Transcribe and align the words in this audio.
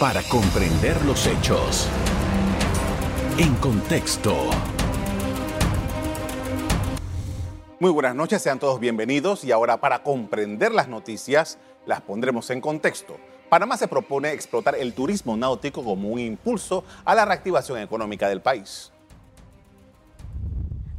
para 0.00 0.22
comprender 0.22 0.96
los 1.04 1.26
hechos. 1.26 1.86
En 3.36 3.54
contexto. 3.56 4.34
Muy 7.78 7.90
buenas 7.90 8.14
noches, 8.14 8.40
sean 8.40 8.58
todos 8.58 8.80
bienvenidos 8.80 9.44
y 9.44 9.52
ahora 9.52 9.78
para 9.78 10.02
comprender 10.02 10.72
las 10.72 10.88
noticias 10.88 11.58
las 11.84 12.00
pondremos 12.00 12.48
en 12.48 12.62
contexto. 12.62 13.18
Panamá 13.50 13.76
se 13.76 13.88
propone 13.88 14.32
explotar 14.32 14.74
el 14.74 14.94
turismo 14.94 15.36
náutico 15.36 15.84
como 15.84 16.08
un 16.08 16.18
impulso 16.18 16.82
a 17.04 17.14
la 17.14 17.26
reactivación 17.26 17.78
económica 17.78 18.26
del 18.30 18.40
país. 18.40 18.92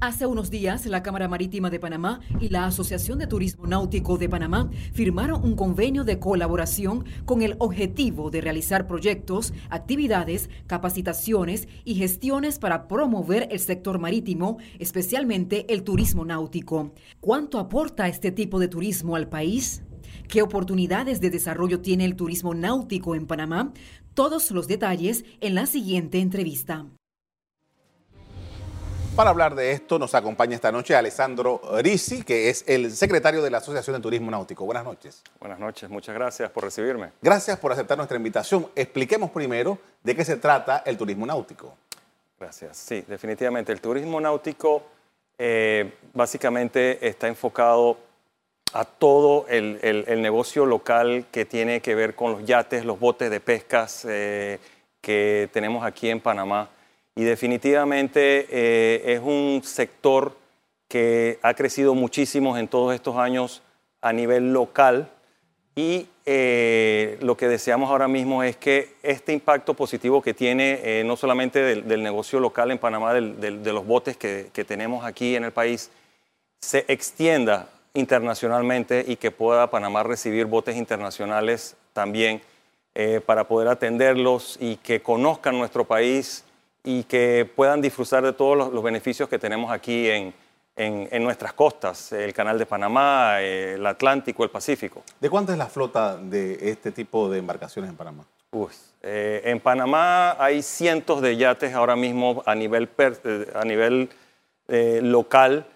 Hace 0.02 0.26
unos 0.26 0.50
días, 0.50 0.88
la 0.88 1.04
Cámara 1.04 1.28
Marítima 1.28 1.70
de 1.70 1.80
Panamá 1.80 2.22
y 2.40 2.50
la 2.50 2.66
Asociación 2.66 3.20
de 3.20 3.28
Turismo 3.28 3.68
Náutico 3.68 4.18
de 4.18 4.28
Panamá 4.28 4.68
firmaron 4.94 5.44
un 5.44 5.56
convenio 5.56 6.04
de 6.04 6.18
colaboración 6.18 7.06
con 7.24 7.44
el 7.44 7.56
objetivo 7.60 8.32
de 8.32 8.42
realizar 8.42 8.88
proyectos, 8.88 9.54
actividades, 9.70 10.50
capacitaciones 10.66 11.68
y 11.86 11.94
gestiones 11.94 12.58
para 12.58 12.88
promover 12.88 13.48
el 13.52 13.60
sector 13.60 14.00
marítimo, 14.00 14.58
especialmente 14.80 15.72
el 15.72 15.84
turismo 15.84 16.26
náutico. 16.26 16.96
¿Cuánto 17.20 17.60
aporta 17.60 18.08
este 18.08 18.32
tipo 18.32 18.60
de 18.60 18.70
turismo 18.70 19.16
al 19.16 19.30
país? 19.30 19.84
¿Qué 20.28 20.42
oportunidades 20.42 21.22
de 21.22 21.30
desarrollo 21.30 21.80
tiene 21.80 22.06
el 22.06 22.16
turismo 22.16 22.56
náutico 22.56 23.14
en 23.14 23.28
Panamá? 23.28 23.72
Todos 24.16 24.50
los 24.50 24.68
detalles 24.68 25.26
en 25.42 25.54
la 25.54 25.68
siguiente 25.68 26.22
entrevista. 26.22 26.88
Para 29.16 29.30
hablar 29.30 29.56
de 29.56 29.74
esto 29.74 30.00
nos 30.00 30.16
acompaña 30.16 30.56
esta 30.56 30.72
noche 30.72 30.96
Alessandro 30.96 31.62
Risi, 31.80 32.24
que 32.24 32.50
es 32.50 32.64
el 32.66 32.92
secretario 32.92 33.42
de 33.42 33.50
la 33.50 33.58
Asociación 33.58 33.98
de 33.98 34.02
Turismo 34.02 34.32
Náutico. 34.32 34.64
Buenas 34.64 34.86
noches. 34.86 35.22
Buenas 35.38 35.60
noches, 35.60 35.90
muchas 35.90 36.16
gracias 36.16 36.50
por 36.50 36.64
recibirme. 36.64 37.12
Gracias 37.22 37.60
por 37.60 37.74
aceptar 37.74 37.98
nuestra 37.98 38.16
invitación. 38.16 38.68
Expliquemos 38.74 39.30
primero 39.32 39.78
de 40.02 40.16
qué 40.16 40.24
se 40.24 40.38
trata 40.38 40.84
el 40.86 40.98
turismo 40.98 41.26
náutico. 41.26 41.76
Gracias. 42.40 42.78
Sí, 42.78 43.04
definitivamente. 43.06 43.74
El 43.74 43.82
turismo 43.82 44.22
náutico 44.22 44.84
eh, 45.38 45.94
básicamente 46.14 47.06
está 47.06 47.28
enfocado 47.28 47.98
a 48.74 48.86
todo 48.86 49.46
el, 49.50 50.22
negocio 50.22 50.66
local 50.66 51.26
que 51.32 51.44
tiene 51.44 51.82
que 51.82 51.96
ver 51.96 52.16
con 52.16 52.32
los 52.32 52.46
yates, 52.46 52.86
los 52.86 52.98
botes 52.98 53.30
de 53.30 53.42
pescas 53.42 54.06
eh, 54.08 54.60
que 55.02 55.50
tenemos 55.52 55.84
aquí 55.84 56.10
en 56.10 56.22
Panamá 56.22 56.70
y 57.16 57.24
definitivamente 57.24 58.48
eh, 58.50 59.14
es 59.14 59.20
un 59.20 59.62
sector 59.64 60.38
que 60.88 61.40
ha 61.42 61.54
crecido 61.54 61.94
muchísimo 61.94 62.58
en 62.58 62.68
todos 62.68 62.94
estos 62.94 63.18
años 63.18 63.62
a 64.02 64.14
nivel 64.14 64.54
local. 64.54 65.10
Y 65.76 66.08
eh, 66.26 67.18
lo 67.22 67.38
que 67.38 67.48
deseamos 67.48 67.90
ahora 67.90 68.08
mismo 68.08 68.44
es 68.44 68.58
que 68.58 68.96
este 69.04 69.32
impacto 69.34 69.74
positivo 69.74 70.22
que 70.22 70.34
tiene 70.34 70.80
eh, 70.84 71.04
no 71.06 71.16
solamente 71.16 71.62
del, 71.62 72.04
negocio 72.04 72.40
local 72.40 72.72
en 72.72 72.78
Panamá, 72.78 73.14
de 73.14 73.74
los 73.74 73.86
botes 73.86 74.18
que, 74.18 74.66
tenemos 74.68 75.06
aquí 75.06 75.36
en 75.36 75.46
el 75.46 75.52
país, 75.52 75.90
se 76.60 76.86
extienda 76.88 77.70
internacionalmente 77.94 79.04
y 79.08 79.16
que 79.16 79.32
pueda 79.32 79.70
Panamá 79.70 80.04
recibir 80.04 80.46
botes 80.46 80.76
internacionales 80.76 81.76
también 81.94 82.42
para 83.26 83.46
poder 83.46 83.70
atenderlos 83.70 84.58
y 84.60 84.76
que 84.76 85.02
conozcan 85.02 85.58
nuestro 85.58 85.86
país 85.86 86.44
y 86.84 87.04
que 87.04 87.50
puedan 87.56 87.82
disfrutar 87.82 88.24
de 88.24 88.34
todos 88.34 88.72
los, 88.74 88.84
beneficios 88.84 89.30
que 89.30 89.38
tenemos 89.38 89.72
aquí 89.72 90.10
en, 90.10 90.34
en, 90.76 91.24
nuestras 91.24 91.54
costas, 91.54 92.12
el 92.12 92.34
Canal 92.34 92.58
de 92.58 92.66
Panamá, 92.66 93.40
el 93.42 93.86
Atlántico, 93.86 94.44
el 94.44 94.50
Pacífico. 94.50 95.04
¿De 95.20 95.30
cuánto 95.30 95.52
es 95.52 95.58
la 95.58 95.68
flota 95.68 96.18
de 96.18 96.70
este 96.70 96.92
tipo 96.92 97.30
de 97.30 97.40
embarcaciones 97.40 97.90
en 97.90 97.98
Panamá? 97.98 98.26
Eh, 99.02 99.42
en 99.46 99.60
Panamá 99.62 100.36
hay 100.44 100.62
cientos 100.62 101.22
de 101.22 101.38
yates 101.38 101.74
ahora 101.74 101.96
mismo 101.96 102.44
a 102.46 102.54
nivel, 102.54 102.90
eh, 102.98 103.52
a 103.56 103.64
nivel 103.64 104.10
eh, 104.68 105.00
local. 105.02 105.68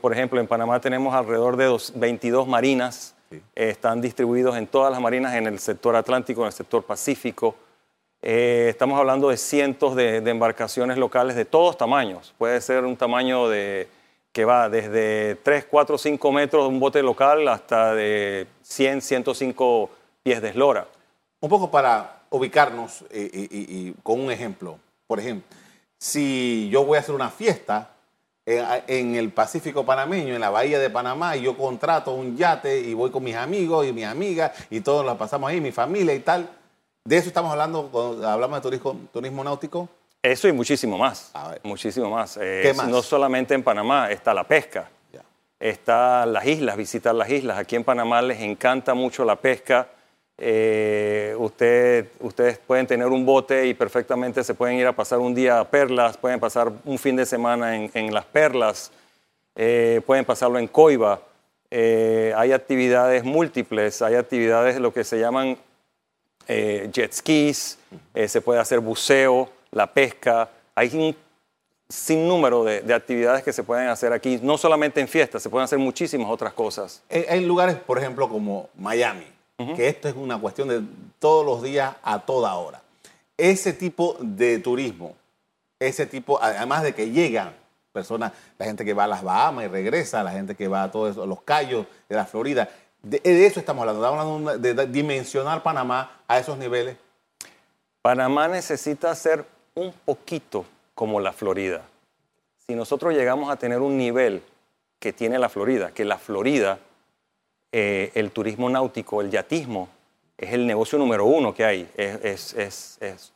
por 0.00 0.12
ejemplo, 0.12 0.40
en 0.40 0.46
Panamá 0.46 0.80
tenemos 0.80 1.14
alrededor 1.14 1.56
de 1.56 1.76
22 1.96 2.48
marinas. 2.48 3.14
están 3.54 4.00
distribuidos 4.00 4.56
en 4.56 4.66
todas 4.66 4.90
las 4.90 5.00
marinas 5.00 5.34
en 5.34 5.46
el 5.46 5.58
sector 5.58 5.94
Atlántico, 5.94 6.40
en 6.40 6.46
el 6.46 6.52
sector 6.52 6.82
Pacífico. 6.84 7.54
Eh, 8.22 8.66
estamos 8.68 8.98
hablando 8.98 9.30
de 9.30 9.38
cientos 9.38 9.96
de, 9.96 10.18
embarcaciones 10.18 10.98
locales 10.98 11.36
de 11.36 11.44
todos 11.44 11.76
tamaños. 11.78 12.34
Puede 12.36 12.60
ser 12.60 12.84
un 12.84 12.96
tamaño 12.96 13.48
de, 13.48 13.88
que 14.32 14.44
va 14.44 14.68
desde 14.68 15.36
3, 15.36 15.66
4, 15.70 15.96
5 15.96 16.32
metros 16.32 16.64
de 16.64 16.68
un 16.68 16.80
bote 16.80 17.02
local 17.02 17.48
hasta 17.48 17.94
de 17.94 18.46
100, 18.62 19.00
105 19.00 19.90
pies 20.22 20.42
de 20.42 20.50
eslora. 20.50 20.86
Un 21.40 21.48
poco 21.48 21.70
para 21.70 22.20
ubicarnos 22.28 23.04
y, 23.12 23.92
con 24.02 24.20
un 24.20 24.30
ejemplo. 24.30 24.78
Por 25.06 25.18
ejemplo, 25.18 25.48
si 25.98 26.68
yo 26.70 26.84
voy 26.84 26.98
a 26.98 27.00
hacer 27.00 27.14
una 27.14 27.30
fiesta 27.30 27.90
en, 28.44 28.64
en, 28.86 29.16
el 29.16 29.32
Pacífico 29.32 29.86
panameño, 29.86 30.34
en 30.34 30.40
la 30.40 30.50
bahía 30.50 30.78
de 30.78 30.90
Panamá, 30.90 31.36
y 31.36 31.42
yo 31.42 31.56
contrato 31.56 32.12
un 32.12 32.36
yate 32.36 32.80
y 32.80 32.92
voy 32.92 33.10
con 33.10 33.24
mis 33.24 33.34
amigos 33.34 33.86
y 33.86 33.92
mis 33.94 34.04
amigas 34.04 34.52
y 34.68 34.82
todos 34.82 35.06
la 35.06 35.16
pasamos 35.16 35.50
ahí, 35.50 35.60
mi 35.60 35.72
familia 35.72 36.14
y 36.14 36.20
tal 36.20 36.59
¿De 37.04 37.16
eso 37.16 37.28
estamos 37.28 37.50
hablando 37.52 37.88
cuando 37.90 38.28
hablamos 38.28 38.58
de 38.58 38.62
turismo, 38.62 39.00
turismo 39.12 39.42
náutico? 39.42 39.88
Eso 40.22 40.48
y 40.48 40.52
muchísimo 40.52 40.98
más. 40.98 41.32
Muchísimo 41.62 42.10
más. 42.10 42.36
¿Qué 42.36 42.72
más. 42.76 42.88
No 42.88 43.02
solamente 43.02 43.54
en 43.54 43.62
Panamá, 43.62 44.10
está 44.10 44.34
la 44.34 44.44
pesca. 44.44 44.90
Está 45.58 46.24
las 46.24 46.46
islas, 46.46 46.76
visitar 46.76 47.14
las 47.14 47.28
islas. 47.28 47.58
Aquí 47.58 47.76
en 47.76 47.84
Panamá 47.84 48.22
les 48.22 48.40
encanta 48.40 48.94
mucho 48.94 49.24
la 49.26 49.36
pesca. 49.36 49.88
Eh, 50.42 51.34
usted, 51.38 52.08
ustedes 52.20 52.56
pueden 52.56 52.86
tener 52.86 53.08
un 53.08 53.26
bote 53.26 53.66
y 53.66 53.74
perfectamente 53.74 54.42
se 54.42 54.54
pueden 54.54 54.78
ir 54.78 54.86
a 54.86 54.96
pasar 54.96 55.18
un 55.18 55.34
día 55.34 55.60
a 55.60 55.68
Perlas, 55.68 56.16
pueden 56.16 56.40
pasar 56.40 56.72
un 56.86 56.98
fin 56.98 57.14
de 57.14 57.26
semana 57.26 57.76
en, 57.76 58.14
las 58.14 58.24
Perlas, 58.24 58.90
eh, 59.54 60.00
pueden 60.06 60.24
pasarlo 60.24 60.58
en 60.58 60.66
Coiba. 60.66 61.20
Eh, 61.70 62.32
hay 62.34 62.52
actividades 62.52 63.22
múltiples, 63.22 64.00
hay 64.00 64.14
actividades 64.14 64.80
lo 64.80 64.94
que 64.94 65.04
se 65.04 65.20
llaman 65.20 65.58
eh, 66.52 66.88
jet 66.92 67.12
skis, 67.12 67.78
eh, 68.12 68.26
se 68.26 68.40
puede 68.40 68.58
hacer 68.58 68.80
buceo, 68.80 69.48
la 69.70 69.86
pesca. 69.86 70.50
Hay 70.74 70.90
un 70.94 71.16
sinnúmero 71.88 72.64
de, 72.64 72.80
de, 72.80 72.92
actividades 72.92 73.44
que 73.44 73.52
se 73.52 73.62
pueden 73.62 73.86
hacer 73.86 74.12
aquí, 74.12 74.40
no 74.42 74.58
solamente 74.58 75.00
en 75.00 75.06
fiestas, 75.06 75.44
se 75.44 75.48
pueden 75.48 75.64
hacer 75.64 75.78
muchísimas 75.78 76.28
otras 76.28 76.52
cosas. 76.52 77.04
Hay 77.08 77.44
lugares, 77.44 77.76
por 77.76 77.98
ejemplo, 77.98 78.28
como 78.28 78.68
Miami, 78.76 79.26
que 79.76 79.88
esto 79.88 80.08
es 80.08 80.16
una 80.16 80.40
cuestión 80.40 80.68
de 80.68 80.82
todos 81.20 81.46
los 81.46 81.62
días 81.62 81.94
a 82.02 82.18
toda 82.20 82.54
hora. 82.54 82.82
Ese 83.36 83.72
tipo 83.72 84.16
de 84.20 84.58
turismo, 84.58 85.14
ese 85.78 86.06
tipo, 86.06 86.42
además 86.42 86.82
de 86.82 86.94
que 86.94 87.10
llegan 87.10 87.54
personas, 87.92 88.32
la 88.58 88.66
gente 88.66 88.84
que 88.84 88.94
va 88.94 89.04
a 89.04 89.08
las 89.08 89.22
Bahamas 89.22 89.66
y 89.66 89.68
regresa, 89.68 90.24
la 90.24 90.32
gente 90.32 90.56
que 90.56 90.66
va 90.66 90.84
a 90.84 90.90
todos 90.90 91.16
los 91.16 91.42
callos 91.42 91.86
de 92.08 92.16
la 92.16 92.24
Florida, 92.24 92.68
de, 93.02 93.20
eso 93.24 93.60
estamos 93.60 93.82
hablando, 93.82 94.04
estamos 94.04 94.48
hablando 94.48 94.58
de, 94.58 94.86
dimensionar 94.86 95.62
Panamá 95.62 96.20
a 96.28 96.38
esos 96.38 96.58
niveles. 96.58 96.96
Panamá 98.02 98.48
necesita 98.48 99.14
ser 99.14 99.44
un 99.74 99.92
poquito 99.92 100.64
como 100.94 101.20
la 101.20 101.32
Florida. 101.32 101.82
Si 102.66 102.74
nosotros 102.74 103.14
llegamos 103.14 103.50
a 103.50 103.56
tener 103.56 103.80
un 103.80 103.96
nivel 103.96 104.42
que 104.98 105.12
tiene 105.12 105.38
la 105.38 105.48
Florida, 105.48 105.92
que 105.92 106.04
la 106.04 106.18
Florida, 106.18 106.78
eh, 107.72 108.12
el 108.14 108.30
turismo 108.30 108.68
náutico, 108.68 109.20
el 109.20 109.30
yatismo, 109.30 109.88
es 110.36 110.52
el 110.54 110.66
negocio 110.66 110.98
número 110.98 111.26
uno 111.26 111.54
que 111.54 111.64
hay. 111.64 111.88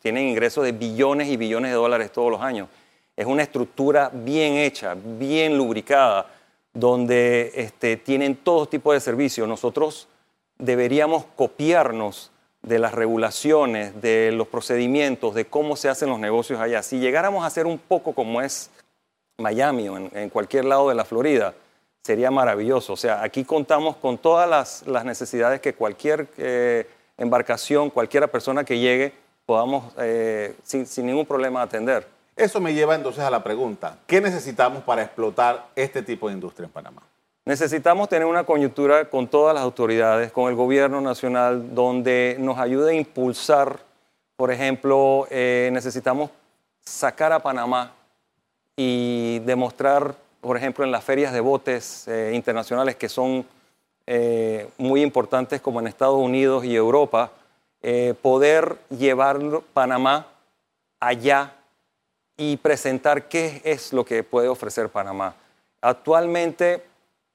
tienen 0.00 0.28
ingresos 0.28 0.64
de 0.64 0.72
billones 0.72 1.28
y 1.28 1.36
billones 1.36 1.70
de 1.70 1.76
dólares 1.76 2.10
todos 2.10 2.30
los 2.30 2.40
años. 2.40 2.68
Es 3.16 3.26
una 3.26 3.42
estructura 3.42 4.10
bien 4.12 4.54
hecha, 4.54 4.94
bien 4.96 5.56
lubricada, 5.56 6.26
donde 6.74 7.52
este, 7.54 7.96
tienen 7.96 8.36
todo 8.36 8.66
tipo 8.66 8.92
de 8.92 9.00
servicios. 9.00 9.48
Nosotros 9.48 10.08
deberíamos 10.58 11.24
copiarnos 11.36 12.32
de 12.62 12.78
las 12.78 12.92
regulaciones, 12.92 14.00
de 14.00 14.32
los 14.32 14.48
procedimientos, 14.48 15.34
de 15.34 15.44
cómo 15.46 15.76
se 15.76 15.88
hacen 15.88 16.08
los 16.08 16.18
negocios 16.18 16.60
allá. 16.60 16.82
Si 16.82 16.98
llegáramos 16.98 17.44
a 17.44 17.50
ser 17.50 17.66
un 17.66 17.78
poco 17.78 18.12
como 18.12 18.40
es 18.40 18.70
Miami 19.38 19.88
o 19.88 19.96
en, 19.96 20.30
cualquier 20.30 20.64
lado 20.64 20.88
de 20.88 20.94
la 20.94 21.04
Florida, 21.04 21.54
sería 22.02 22.30
maravilloso. 22.30 22.94
O 22.94 22.96
sea, 22.96 23.22
aquí 23.22 23.44
contamos 23.44 23.96
con 23.96 24.18
todas 24.18 24.84
las, 24.86 25.04
necesidades 25.04 25.60
que 25.60 25.74
cualquier 25.74 26.28
eh, 26.38 26.88
embarcación, 27.18 27.90
cualquiera 27.90 28.26
persona 28.26 28.64
que 28.64 28.78
llegue, 28.78 29.12
podamos 29.46 29.92
eh, 29.98 30.54
sin 30.64 31.06
ningún 31.06 31.26
problema 31.26 31.62
atender. 31.62 32.13
Eso 32.36 32.60
me 32.60 32.74
lleva 32.74 32.94
entonces 32.94 33.22
a 33.22 33.30
la 33.30 33.44
pregunta, 33.44 33.98
¿qué 34.06 34.20
necesitamos 34.20 34.82
para 34.82 35.02
explotar 35.02 35.66
este 35.76 36.02
tipo 36.02 36.28
de 36.28 36.34
industria 36.34 36.66
en 36.66 36.72
Panamá? 36.72 37.02
Necesitamos 37.44 38.08
tener 38.08 38.26
una 38.26 38.44
coyuntura 38.44 39.08
con 39.08 39.28
todas 39.28 39.54
las 39.54 39.62
autoridades, 39.62 40.32
con 40.32 40.48
el 40.48 40.56
gobierno 40.56 41.00
nacional, 41.00 41.74
donde 41.74 42.36
nos 42.40 42.58
ayude 42.58 42.92
a 42.92 42.94
impulsar, 42.94 43.78
por 44.36 44.50
ejemplo, 44.50 45.26
eh, 45.30 45.68
necesitamos 45.72 46.30
sacar 46.84 47.32
a 47.32 47.40
Panamá 47.40 47.92
y 48.76 49.38
demostrar, 49.40 50.14
por 50.40 50.56
ejemplo, 50.56 50.84
en 50.84 50.90
las 50.90 51.04
ferias 51.04 51.32
de 51.32 51.40
botes 51.40 52.08
eh, 52.08 52.32
internacionales 52.34 52.96
que 52.96 53.08
son 53.08 53.46
eh, 54.06 54.68
muy 54.76 55.02
importantes 55.02 55.60
como 55.62 55.80
en 55.80 55.86
Estados 55.86 56.18
Unidos 56.18 56.64
y 56.64 56.74
Europa, 56.74 57.32
eh, 57.82 58.14
poder 58.20 58.76
llevar 58.90 59.40
Panamá 59.72 60.26
allá 61.00 61.54
y 62.36 62.56
presentar 62.56 63.28
qué 63.28 63.60
es 63.64 63.92
lo 63.92 64.04
que 64.04 64.22
puede 64.22 64.48
ofrecer 64.48 64.88
Panamá. 64.88 65.34
Actualmente 65.80 66.84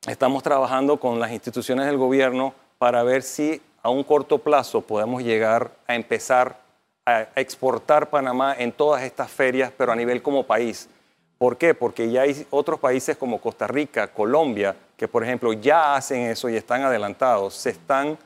estamos 0.07 0.43
trabajando 0.43 0.99
con 0.99 1.19
las 1.19 1.31
instituciones 1.31 1.85
del 1.85 1.97
gobierno 1.97 2.53
para 2.77 3.03
ver 3.03 3.23
si 3.23 3.61
a 3.81 3.89
un 3.89 4.03
corto 4.03 4.39
plazo 4.39 4.81
podemos 4.81 5.23
llegar 5.23 5.71
a 5.87 5.95
empezar 5.95 6.57
a 7.05 7.27
exportar 7.35 8.09
Panamá 8.09 8.55
en 8.57 8.71
todas 8.71 9.03
estas 9.03 9.31
ferias, 9.31 9.71
pero 9.75 9.91
a 9.91 9.95
nivel 9.95 10.21
como 10.21 10.43
país. 10.43 10.89
¿Por 11.37 11.57
qué? 11.57 11.73
Porque 11.73 12.11
ya 12.11 12.23
hay 12.23 12.45
otros 12.49 12.79
países 12.79 13.15
como 13.17 13.39
Costa 13.39 13.65
Rica, 13.65 14.07
Colombia, 14.07 14.75
que 14.97 15.07
por 15.07 15.23
ejemplo 15.23 15.53
ya 15.53 15.95
hacen 15.95 16.23
eso 16.23 16.49
y 16.49 16.57
están 16.57 16.83
adelantados, 16.83 17.53
se 17.53 17.69
están 17.69 18.17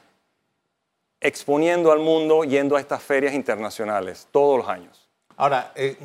exponiendo 1.21 1.91
al 1.91 1.99
mundo 1.99 2.43
yendo 2.43 2.75
a 2.75 2.79
estas 2.79 3.01
ferias 3.01 3.33
internacionales 3.33 4.27
todos 4.31 4.57
los 4.57 4.67
años. 4.67 5.07
Ahora, 5.37 5.71
eh, 5.75 5.95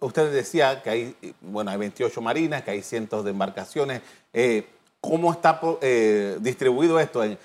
usted 0.00 0.32
decía 0.32 0.82
que 0.82 0.90
hay, 0.90 1.16
bueno, 1.40 1.70
hay 1.70 1.76
28 1.76 2.20
marinas, 2.20 2.62
que 2.62 2.72
hay 2.72 2.82
cientos 2.82 3.24
de 3.24 3.30
embarcaciones. 3.30 4.02
Eh, 4.32 4.66
¿Cómo 5.00 5.32
está 5.32 5.60
eh, 5.80 6.36
distribuido 6.40 6.98
esto? 6.98 7.22
En, 7.22 7.38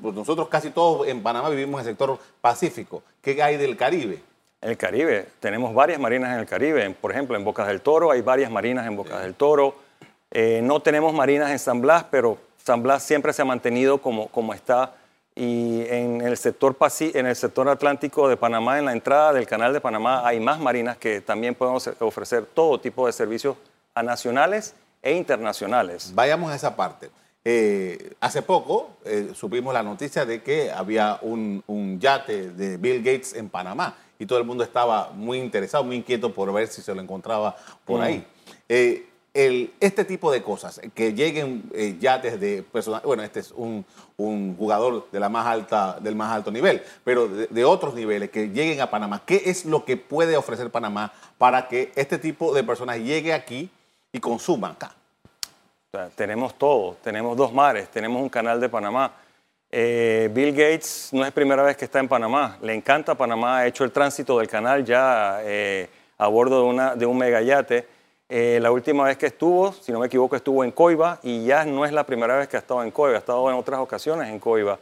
pues 0.00 0.14
nosotros 0.14 0.48
casi 0.48 0.70
todos 0.70 1.08
en 1.08 1.22
Panamá 1.22 1.48
vivimos 1.48 1.80
en 1.80 1.88
el 1.88 1.92
sector 1.92 2.18
Pacífico. 2.40 3.02
¿Qué 3.22 3.42
hay 3.42 3.56
del 3.56 3.76
Caribe? 3.76 4.20
El 4.60 4.76
Caribe, 4.76 5.26
tenemos 5.40 5.74
varias 5.74 5.98
marinas 5.98 6.34
en 6.34 6.40
el 6.40 6.46
Caribe. 6.46 6.88
Por 6.90 7.10
ejemplo, 7.10 7.36
en 7.36 7.44
Bocas 7.44 7.66
del 7.66 7.80
Toro 7.80 8.10
hay 8.12 8.20
varias 8.20 8.50
marinas 8.50 8.86
en 8.86 8.96
Bocas 8.96 9.22
del 9.22 9.34
Toro. 9.34 9.74
no 10.62 10.80
tenemos 10.80 11.14
marinas 11.14 11.50
en 11.50 11.58
San 11.58 11.80
Blas, 11.80 12.04
pero 12.10 12.38
San 12.62 12.82
Blas 12.82 13.02
siempre 13.02 13.32
se 13.32 13.42
ha 13.42 13.44
mantenido 13.44 13.98
como, 13.98 14.28
como 14.28 14.54
está 14.54 14.94
y 15.34 15.82
en 15.88 16.20
el, 16.20 16.36
sector 16.36 16.76
en 17.00 17.26
el 17.26 17.36
sector 17.36 17.68
atlántico 17.68 18.28
de 18.28 18.36
Panamá, 18.36 18.78
en 18.78 18.84
la 18.84 18.92
entrada 18.92 19.32
del 19.32 19.46
canal 19.46 19.72
de 19.72 19.80
Panamá, 19.80 20.26
hay 20.26 20.40
más 20.40 20.60
marinas 20.60 20.98
que 20.98 21.20
también 21.20 21.54
pueden 21.54 21.76
ofrecer 22.00 22.46
todo 22.46 22.78
tipo 22.78 23.06
de 23.06 23.12
servicios 23.12 23.56
a 23.94 24.02
nacionales 24.02 24.74
e 25.00 25.14
internacionales. 25.14 26.12
Vayamos 26.14 26.52
a 26.52 26.56
esa 26.56 26.76
parte. 26.76 27.10
Eh, 27.44 28.12
hace 28.20 28.42
poco 28.42 28.90
eh, 29.04 29.32
supimos 29.34 29.74
la 29.74 29.82
noticia 29.82 30.24
de 30.24 30.42
que 30.42 30.70
había 30.70 31.18
un, 31.22 31.98
yate 31.98 32.50
de 32.50 32.76
Bill 32.76 32.98
Gates 32.98 33.34
en 33.34 33.48
Panamá 33.48 33.96
y 34.18 34.26
todo 34.26 34.38
el 34.38 34.44
mundo 34.44 34.62
estaba 34.62 35.10
muy 35.10 35.38
interesado, 35.38 35.82
muy 35.82 35.96
inquieto 35.96 36.32
por 36.32 36.52
ver 36.52 36.68
si 36.68 36.82
se 36.82 36.94
lo 36.94 37.00
encontraba 37.00 37.56
por 37.84 37.98
mm. 37.98 38.02
ahí. 38.02 38.26
Eh, 38.68 39.06
este 39.34 40.04
tipo 40.04 40.30
de 40.30 40.42
cosas, 40.42 40.80
que 40.94 41.14
lleguen 41.14 41.62
eh, 41.74 41.96
yates 41.98 42.38
de 42.38 42.62
personas, 42.62 43.02
bueno, 43.02 43.22
este 43.22 43.40
es 43.40 43.52
un, 43.52 43.84
jugador 44.16 45.08
de 45.10 45.18
la 45.18 45.28
más 45.28 45.46
alta, 45.46 45.98
del 45.98 46.14
más 46.14 46.30
alto 46.30 46.50
nivel, 46.50 46.82
pero 47.02 47.26
de, 47.28 47.64
otros 47.64 47.94
niveles, 47.94 48.30
que 48.30 48.50
lleguen 48.50 48.80
a 48.80 48.90
Panamá, 48.90 49.22
¿qué 49.26 49.42
es 49.46 49.64
lo 49.64 49.84
que 49.84 49.96
puede 49.96 50.36
ofrecer 50.36 50.70
Panamá 50.70 51.12
para 51.38 51.66
que 51.66 51.92
este 51.96 52.18
tipo 52.18 52.54
de 52.54 52.62
personas 52.62 52.98
llegue 52.98 53.32
aquí 53.32 53.68
y 54.12 54.20
consuman 54.20 54.72
acá? 54.72 54.94
tenemos 56.14 56.54
todo, 56.54 56.96
tenemos 57.02 57.36
dos 57.36 57.52
mares, 57.52 57.88
tenemos 57.90 58.22
un 58.22 58.30
canal 58.30 58.58
de 58.58 58.68
Panamá. 58.70 59.12
Eh, 59.70 60.30
Bill 60.32 60.52
Gates 60.52 61.10
no 61.12 61.22
es 61.22 61.32
primera 61.32 61.62
vez 61.62 61.76
que 61.76 61.84
está 61.84 61.98
en 61.98 62.08
Panamá, 62.08 62.56
le 62.62 62.74
encanta 62.74 63.14
Panamá, 63.14 63.58
ha 63.58 63.66
hecho 63.66 63.84
el 63.84 63.92
tránsito 63.92 64.38
del 64.38 64.48
canal 64.48 64.86
ya 64.86 65.40
eh, 65.42 65.90
a 66.16 66.28
bordo 66.28 66.62
de, 66.62 66.68
una, 66.68 66.94
de 66.94 67.04
un 67.04 67.18
megayate 67.18 67.86
eh, 68.34 68.58
la 68.60 68.72
última 68.72 69.04
vez 69.04 69.18
que 69.18 69.26
estuvo, 69.26 69.74
si 69.74 69.92
no 69.92 69.98
me 69.98 70.06
equivoco, 70.06 70.34
estuvo 70.34 70.64
en 70.64 70.70
Coiba 70.70 71.18
y 71.22 71.44
ya 71.44 71.66
no 71.66 71.84
es 71.84 71.92
la 71.92 72.06
primera 72.06 72.34
vez 72.34 72.48
que 72.48 72.56
ha 72.56 72.60
estado 72.60 72.82
en 72.82 72.90
Coiba, 72.90 73.16
ha 73.16 73.18
estado 73.18 73.50
en 73.50 73.56
otras 73.56 73.78
ocasiones 73.78 74.30
en 74.30 74.38
Coiba. 74.38 74.78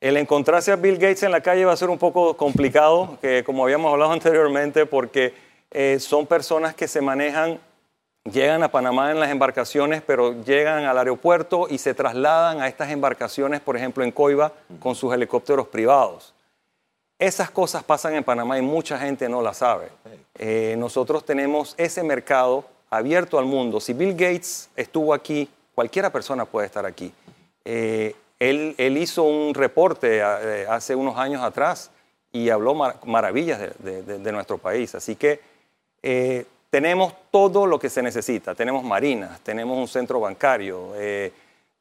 El 0.00 0.16
encontrarse 0.16 0.72
a 0.72 0.76
Bill 0.76 0.94
Gates 0.94 1.22
en 1.22 1.30
la 1.30 1.40
calle 1.40 1.64
va 1.64 1.72
a 1.72 1.76
ser 1.76 1.88
un 1.88 1.98
poco 1.98 2.36
complicado, 2.36 3.16
que 3.22 3.44
como 3.44 3.62
habíamos 3.62 3.92
hablado 3.92 4.10
anteriormente, 4.18 4.86
porque 4.86 5.34
eh, 5.70 6.00
son 6.00 6.26
personas 6.26 6.74
que 6.74 6.88
se 6.88 7.00
manejan, 7.00 7.60
llegan 8.24 8.64
a 8.64 8.72
Panamá 8.72 9.12
en 9.12 9.20
las 9.20 9.30
embarcaciones, 9.30 10.02
pero 10.04 10.42
llegan 10.42 10.84
al 10.84 10.98
aeropuerto 10.98 11.68
y 11.70 11.78
se 11.78 11.94
trasladan 11.94 12.60
a 12.60 12.66
estas 12.66 12.90
embarcaciones, 12.90 13.60
por 13.60 13.76
ejemplo, 13.76 14.02
en 14.02 14.10
Coiba, 14.10 14.50
con 14.80 14.96
sus 14.96 15.14
helicópteros 15.14 15.68
privados. 15.68 16.34
Esas 17.18 17.50
cosas 17.50 17.82
pasan 17.82 18.14
en 18.14 18.22
Panamá 18.22 18.58
y 18.58 18.62
mucha 18.62 18.96
gente 18.96 19.28
no 19.28 19.42
las 19.42 19.58
sabe. 19.58 19.88
Eh, 20.38 20.76
nosotros 20.78 21.24
tenemos 21.24 21.74
ese 21.76 22.04
mercado 22.04 22.64
abierto 22.90 23.40
al 23.40 23.44
mundo. 23.44 23.80
Si 23.80 23.92
Bill 23.92 24.12
Gates 24.12 24.70
estuvo 24.76 25.12
aquí, 25.12 25.48
cualquiera 25.74 26.10
persona 26.10 26.44
puede 26.44 26.66
estar 26.66 26.86
aquí. 26.86 27.12
Eh, 27.64 28.14
él, 28.38 28.96
hizo 28.96 29.24
un 29.24 29.52
reporte 29.52 30.18
eh, 30.18 30.66
hace 30.68 30.94
unos 30.94 31.16
años 31.16 31.42
atrás 31.42 31.90
y 32.30 32.50
habló 32.50 32.76
maravillas 33.04 33.60
de, 33.80 34.32
nuestro 34.32 34.58
país. 34.58 34.94
Así 34.94 35.16
que 35.16 35.40
tenemos 36.70 37.14
todo 37.32 37.66
lo 37.66 37.80
que 37.80 37.90
se 37.90 38.00
necesita. 38.00 38.54
Tenemos 38.54 38.84
marinas, 38.84 39.40
tenemos 39.40 39.76
un 39.76 39.88
centro 39.88 40.20
bancario 40.20 40.92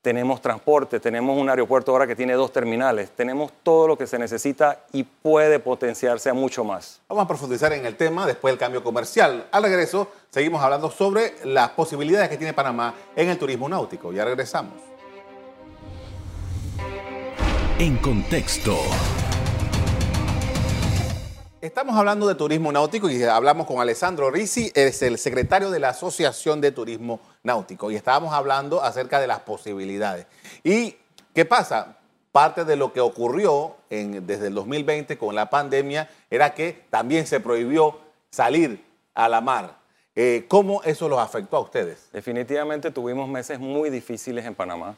tenemos 0.01 0.41
transporte, 0.41 0.99
tenemos 0.99 1.37
un 1.37 1.49
aeropuerto 1.49 1.91
ahora 1.91 2.07
que 2.07 2.15
tiene 2.15 2.33
dos 2.33 2.51
terminales, 2.51 3.11
tenemos 3.11 3.51
todo 3.63 3.87
lo 3.87 3.97
que 3.97 4.07
se 4.07 4.17
necesita 4.17 4.85
y 4.93 5.03
puede 5.03 5.59
potenciarse 5.59 6.29
a 6.29 6.33
mucho 6.33 6.63
más. 6.63 7.01
Vamos 7.09 7.25
a 7.25 7.27
profundizar 7.27 7.73
en 7.73 7.85
el 7.85 7.95
tema 7.95 8.25
después 8.25 8.51
del 8.51 8.59
cambio 8.59 8.83
comercial. 8.83 9.47
Al 9.51 9.63
regreso, 9.63 10.09
seguimos 10.29 10.63
hablando 10.63 10.89
sobre 10.89 11.33
las 11.43 11.71
posibilidades 11.71 12.29
que 12.29 12.37
tiene 12.37 12.53
Panamá 12.53 12.93
en 13.15 13.29
el 13.29 13.37
turismo 13.37 13.67
náutico. 13.67 14.13
Ya 14.13 14.23
regresamos. 14.23 14.73
En 17.79 17.97
contexto. 17.97 18.75
Estamos 21.59 21.95
hablando 21.95 22.27
de 22.27 22.35
turismo 22.35 22.71
náutico 22.71 23.09
y 23.09 23.23
hablamos 23.23 23.65
con 23.65 23.81
Alessandro 23.81 24.29
Risi, 24.29 24.71
es 24.75 25.01
el 25.01 25.17
secretario 25.17 25.71
de 25.71 25.79
la 25.79 25.89
Asociación 25.89 26.61
de 26.61 26.71
Turismo 26.71 27.19
Náutico 27.41 27.89
y 27.89 27.95
estábamos 27.95 28.31
hablando 28.31 28.83
acerca 28.83 29.19
de 29.19 29.25
las 29.25 29.39
posibilidades. 29.39 30.27
¿Y 30.63 30.95
qué 31.33 31.45
pasa? 31.45 31.97
Parte 32.31 32.63
de 32.63 32.75
lo 32.75 32.93
que 32.93 33.01
ocurrió 33.01 33.75
desde 33.89 34.47
el 34.47 34.53
2020 34.53 35.17
con 35.17 35.33
la 35.33 35.49
pandemia 35.49 36.07
era 36.29 36.53
que 36.53 36.83
también 36.91 37.25
se 37.25 37.39
prohibió 37.39 38.01
salir 38.29 38.85
a 39.15 39.27
la 39.27 39.41
mar. 39.41 39.79
Eh, 40.15 40.45
¿Cómo 40.47 40.83
eso 40.83 41.09
los 41.09 41.17
afectó 41.17 41.57
a 41.57 41.61
ustedes? 41.61 42.07
Definitivamente 42.13 42.91
tuvimos 42.91 43.27
meses 43.27 43.57
muy 43.59 43.89
difíciles 43.89 44.45
en 44.45 44.53
Panamá. 44.53 44.95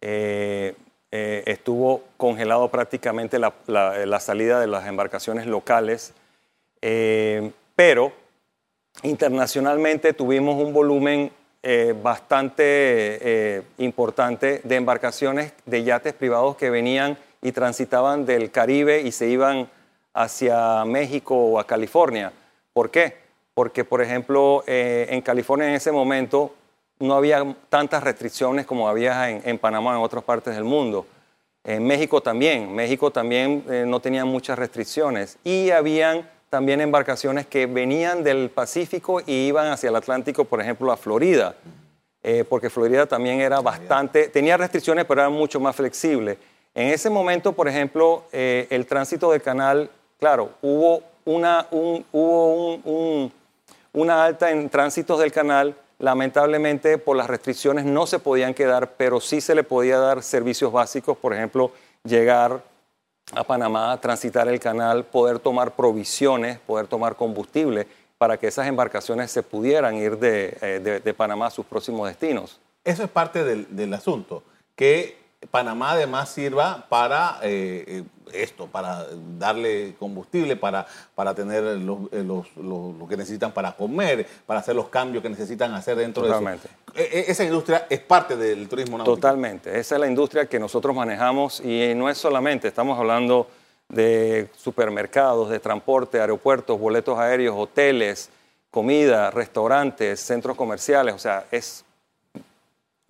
Eh, 0.00 0.76
eh, 1.12 1.42
estuvo 1.46 2.04
congelado 2.16 2.68
prácticamente 2.68 3.40
la, 3.40 4.20
salida 4.20 4.60
de 4.60 4.68
las 4.68 4.86
embarcaciones 4.86 5.46
locales, 5.46 6.14
eh, 6.82 7.50
pero 7.74 8.12
internacionalmente 9.02 10.12
tuvimos 10.12 10.62
un 10.62 10.72
volumen 10.72 11.32
eh, 11.62 11.94
bastante 12.00 13.64
importante 13.78 14.60
de 14.62 14.76
embarcaciones 14.76 15.52
de 15.66 15.82
yates 15.82 16.14
privados 16.14 16.56
que 16.56 16.70
venían 16.70 17.18
y 17.42 17.50
transitaban 17.50 18.24
del 18.24 18.52
Caribe 18.52 19.00
y 19.00 19.10
se 19.10 19.28
iban 19.28 19.68
hacia 20.14 20.84
México 20.84 21.34
o 21.34 21.58
a 21.58 21.66
California. 21.66 22.32
¿Por 22.72 22.90
qué? 22.90 23.16
Porque, 23.54 23.84
por 23.84 24.00
ejemplo, 24.00 24.62
en 24.66 25.20
California 25.22 25.68
en 25.68 25.74
ese 25.74 25.90
momento 25.90 26.54
no 27.00 27.14
había 27.14 27.56
tantas 27.68 28.04
restricciones 28.04 28.66
como 28.66 28.88
había 28.88 29.30
en, 29.30 29.58
Panamá 29.58 29.96
en 29.96 30.02
otras 30.02 30.22
partes 30.22 30.54
del 30.54 30.64
mundo. 30.64 31.06
En 31.64 31.84
México 31.86 32.22
también, 32.22 32.74
México 32.74 33.10
también 33.10 33.64
eh, 33.68 33.84
no 33.86 34.00
tenía 34.00 34.24
muchas 34.24 34.58
restricciones 34.58 35.38
y 35.42 35.70
habían 35.70 36.28
también 36.50 36.80
embarcaciones 36.80 37.46
que 37.46 37.66
venían 37.66 38.22
del 38.22 38.50
Pacífico 38.50 39.20
y 39.20 39.48
iban 39.48 39.68
hacia 39.68 39.88
el 39.88 39.96
Atlántico, 39.96 40.44
por 40.44 40.60
ejemplo, 40.60 40.92
a 40.92 40.96
Florida, 40.96 41.54
eh, 42.22 42.44
porque 42.48 42.70
Florida 42.70 43.06
también 43.06 43.40
era 43.40 43.60
bastante, 43.60 44.28
tenía 44.28 44.56
restricciones, 44.56 45.04
pero 45.06 45.22
era 45.22 45.30
mucho 45.30 45.58
más 45.60 45.76
flexible. 45.76 46.38
En 46.74 46.88
ese 46.88 47.08
momento, 47.08 47.52
por 47.52 47.68
ejemplo, 47.68 48.24
eh, 48.32 48.66
el 48.70 48.86
tránsito 48.86 49.30
del 49.32 49.42
canal, 49.42 49.90
claro, 50.18 50.50
hubo 50.60 51.02
una, 51.24 51.66
hubo 51.70 53.30
una 53.92 54.24
alta 54.24 54.50
en 54.50 54.68
tránsitos 54.68 55.18
del 55.20 55.32
canal, 55.32 55.74
Lamentablemente, 56.00 56.96
por 56.96 57.16
las 57.16 57.28
restricciones 57.28 57.84
no 57.84 58.06
se 58.06 58.18
podían 58.18 58.54
quedar, 58.54 58.92
pero 58.96 59.20
sí 59.20 59.42
se 59.42 59.54
le 59.54 59.62
podía 59.62 59.98
dar 59.98 60.22
servicios 60.22 60.72
básicos, 60.72 61.16
por 61.18 61.34
ejemplo, 61.34 61.72
llegar 62.04 62.62
a 63.32 63.44
Panamá, 63.44 64.00
transitar 64.00 64.48
el 64.48 64.58
canal, 64.58 65.04
poder 65.04 65.38
tomar 65.38 65.72
provisiones, 65.72 66.58
poder 66.60 66.86
tomar 66.86 67.16
combustible 67.16 67.86
para 68.16 68.38
que 68.38 68.48
esas 68.48 68.66
embarcaciones 68.66 69.30
se 69.30 69.42
pudieran 69.42 69.94
ir 69.94 70.16
de, 70.18 70.56
eh, 70.62 71.14
Panamá 71.14 71.46
a 71.46 71.50
sus 71.50 71.66
próximos 71.66 72.08
destinos. 72.08 72.58
Eso 72.82 73.04
es 73.04 73.10
parte 73.10 73.44
del, 73.44 73.66
del 73.76 73.92
asunto, 73.92 74.42
que 74.74 75.19
Panamá 75.50 75.92
además 75.92 76.28
sirva 76.28 76.84
para 76.88 77.38
eh, 77.42 77.84
eh, 77.86 78.04
esto, 78.32 78.66
para 78.66 79.06
darle 79.38 79.94
combustible, 79.98 80.54
para, 80.54 80.86
para 81.14 81.34
tener 81.34 81.64
eh, 81.64 82.24
lo 82.24 83.06
que 83.08 83.16
necesitan 83.16 83.50
para 83.50 83.72
comer, 83.72 84.26
para 84.46 84.60
hacer 84.60 84.76
los 84.76 84.88
cambios 84.88 85.22
que 85.22 85.30
necesitan 85.30 85.72
hacer 85.72 85.96
dentro 85.96 86.24
de 86.24 86.30
eso. 86.30 86.68
Esa 86.94 87.44
industria 87.44 87.86
es 87.88 88.00
parte 88.00 88.36
del 88.36 88.68
turismo 88.68 88.98
náutico. 88.98 89.16
Totalmente, 89.16 89.78
esa 89.78 89.94
es 89.94 90.00
la 90.00 90.06
industria 90.06 90.46
que 90.46 90.58
nosotros 90.58 90.94
manejamos 90.94 91.60
y 91.60 91.94
no 91.94 92.10
es 92.10 92.18
solamente, 92.18 92.68
estamos 92.68 92.98
hablando 92.98 93.48
de 93.88 94.48
supermercados, 94.56 95.48
de 95.48 95.58
transporte, 95.58 96.20
aeropuertos, 96.20 96.78
boletos 96.78 97.18
aéreos, 97.18 97.56
hoteles, 97.58 98.30
comida, 98.70 99.30
restaurantes, 99.30 100.20
centros 100.20 100.56
comerciales. 100.56 101.14
O 101.14 101.18
sea, 101.18 101.46
es 101.50 101.84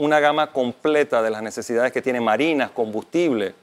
una 0.00 0.18
gama 0.18 0.50
completa 0.50 1.22
de 1.22 1.30
las 1.30 1.42
necesidades 1.42 1.92
que 1.92 2.00
tiene 2.00 2.20
marinas, 2.20 2.70
combustible. 2.70 3.54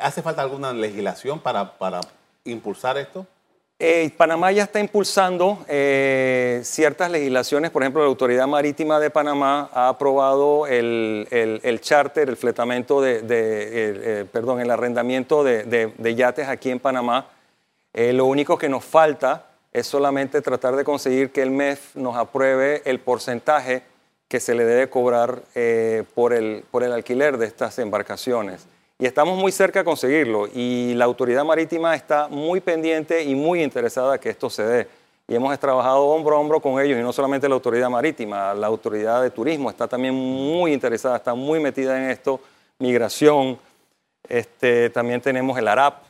¿Hace 0.00 0.22
falta 0.22 0.40
alguna 0.40 0.72
legislación 0.72 1.40
para, 1.40 1.76
para 1.76 2.00
impulsar 2.44 2.96
esto? 2.96 3.26
Eh, 3.80 4.08
Panamá 4.16 4.52
ya 4.52 4.62
está 4.62 4.78
impulsando 4.78 5.64
eh, 5.68 6.60
ciertas 6.62 7.10
legislaciones, 7.10 7.72
por 7.72 7.82
ejemplo, 7.82 8.02
la 8.02 8.06
Autoridad 8.06 8.46
Marítima 8.46 9.00
de 9.00 9.10
Panamá 9.10 9.68
ha 9.72 9.88
aprobado 9.88 10.68
el, 10.68 11.26
el, 11.30 11.80
charter, 11.80 12.28
el 12.28 12.36
fletamento 12.36 13.02
de, 13.02 13.20
eh, 13.28 14.24
perdón, 14.30 14.60
el 14.60 14.70
arrendamiento 14.70 15.42
de, 15.42 15.64
de, 15.64 16.14
yates 16.14 16.48
aquí 16.48 16.70
en 16.70 16.78
Panamá. 16.78 17.26
lo 17.92 18.26
único 18.26 18.56
que 18.56 18.68
nos 18.68 18.84
falta 18.84 19.46
es 19.72 19.88
solamente 19.88 20.40
tratar 20.40 20.76
de 20.76 20.84
conseguir 20.84 21.32
que 21.32 21.42
el 21.42 21.50
MEF 21.50 21.96
nos 21.96 22.16
apruebe 22.16 22.80
el 22.84 23.00
porcentaje 23.00 23.82
que 24.34 24.40
se 24.40 24.56
le 24.56 24.64
debe 24.64 24.90
cobrar 24.90 25.42
por, 26.16 26.32
el, 26.32 26.64
por 26.72 26.82
el 26.82 26.90
alquiler 26.90 27.38
de 27.38 27.46
estas 27.46 27.78
embarcaciones 27.78 28.66
y 28.98 29.06
estamos 29.06 29.38
muy 29.38 29.52
cerca 29.52 29.78
de 29.78 29.84
conseguirlo 29.84 30.48
y 30.52 30.92
la 30.94 31.04
autoridad 31.04 31.44
marítima 31.44 31.94
está 31.94 32.26
muy 32.26 32.58
pendiente 32.58 33.22
y 33.22 33.36
muy 33.36 33.62
interesada 33.62 34.18
que 34.18 34.30
esto 34.30 34.50
se 34.50 34.64
dé. 34.64 34.88
Y 35.28 35.36
hemos 35.36 35.56
trabajado 35.60 36.06
hombro 36.06 36.34
a 36.34 36.40
hombro 36.40 36.58
con 36.58 36.80
ellos 36.80 36.98
y 36.98 37.02
no 37.02 37.12
solamente 37.12 37.48
la 37.48 37.54
autoridad 37.54 37.88
marítima, 37.88 38.54
la 38.54 38.66
autoridad 38.66 39.22
de 39.22 39.30
turismo 39.30 39.70
está 39.70 39.86
también 39.86 40.14
muy 40.14 40.72
interesada, 40.72 41.16
está 41.16 41.34
muy 41.34 41.60
metida 41.60 41.96
en 41.96 42.10
esto, 42.10 42.40
migración, 42.80 43.56
este, 44.28 44.90
también 44.90 45.20
tenemos 45.20 45.56
el 45.56 45.68
ARAP, 45.68 46.02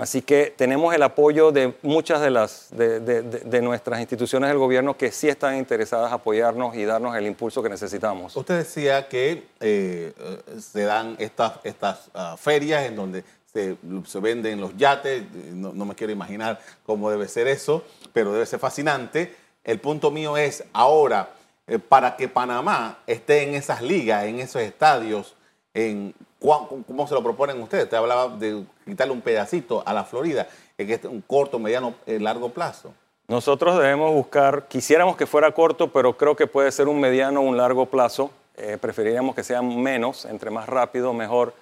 Así 0.00 0.22
que 0.22 0.54
tenemos 0.56 0.94
el 0.94 1.02
apoyo 1.02 1.52
de 1.52 1.74
muchas 1.82 2.20
de, 2.22 2.30
las, 2.30 2.68
de, 2.70 3.60
nuestras 3.62 4.00
instituciones 4.00 4.48
del 4.48 4.58
gobierno 4.58 4.96
que 4.96 5.12
sí 5.12 5.28
están 5.28 5.58
interesadas 5.58 6.08
en 6.08 6.14
apoyarnos 6.14 6.74
y 6.74 6.84
darnos 6.84 7.14
el 7.14 7.26
impulso 7.26 7.62
que 7.62 7.68
necesitamos. 7.68 8.34
Usted 8.34 8.58
decía 8.58 9.06
que 9.08 9.44
eh, 9.60 10.12
se 10.58 10.84
dan 10.84 11.16
estas, 11.18 11.54
estas 11.64 12.10
ah, 12.14 12.36
ferias 12.38 12.86
en 12.86 12.96
donde 12.96 13.24
se, 13.52 13.76
venden 14.20 14.62
los 14.62 14.74
yates, 14.78 15.24
no, 15.52 15.84
me 15.84 15.94
quiero 15.94 16.12
imaginar 16.12 16.58
cómo 16.84 17.10
debe 17.10 17.28
ser 17.28 17.46
eso, 17.46 17.84
pero 18.14 18.32
debe 18.32 18.46
ser 18.46 18.60
fascinante. 18.60 19.34
El 19.62 19.78
punto 19.78 20.10
mío 20.10 20.38
es 20.38 20.64
ahora, 20.72 21.34
eh, 21.66 21.78
para 21.78 22.16
que 22.16 22.28
Panamá 22.28 23.00
esté 23.06 23.42
en 23.42 23.54
esas 23.54 23.82
ligas, 23.82 24.24
en 24.24 24.40
esos 24.40 24.62
estadios, 24.62 25.36
en 25.74 26.14
¿Cómo 26.42 27.06
se 27.06 27.14
lo 27.14 27.22
proponen 27.22 27.60
ustedes? 27.62 27.84
Usted 27.84 27.96
hablaba 27.96 28.36
de 28.36 28.64
quitarle 28.84 29.12
un 29.12 29.20
pedacito 29.20 29.82
a 29.86 29.92
la 29.92 30.04
Florida, 30.04 30.48
en 30.78 30.90
este 30.90 31.08
un 31.08 31.20
corto, 31.20 31.58
mediano, 31.58 31.94
eh, 32.06 32.18
largo 32.18 32.50
plazo. 32.50 32.92
Nosotros 33.28 33.78
debemos 33.78 34.12
buscar, 34.12 34.66
quisiéramos 34.68 35.16
que 35.16 35.26
fuera 35.26 35.52
corto, 35.52 35.92
pero 35.92 36.16
creo 36.16 36.36
que 36.36 36.46
puede 36.46 36.70
ser 36.72 36.88
un 36.88 37.00
mediano 37.00 37.40
o 37.40 37.44
un 37.44 37.56
largo 37.56 37.86
plazo. 37.86 38.30
Eh, 38.56 38.76
preferiríamos 38.80 39.34
que 39.34 39.42
sean 39.42 39.80
menos, 39.80 40.24
entre 40.24 40.50
más 40.50 40.68
rápido, 40.68 41.12
mejor. 41.12 41.54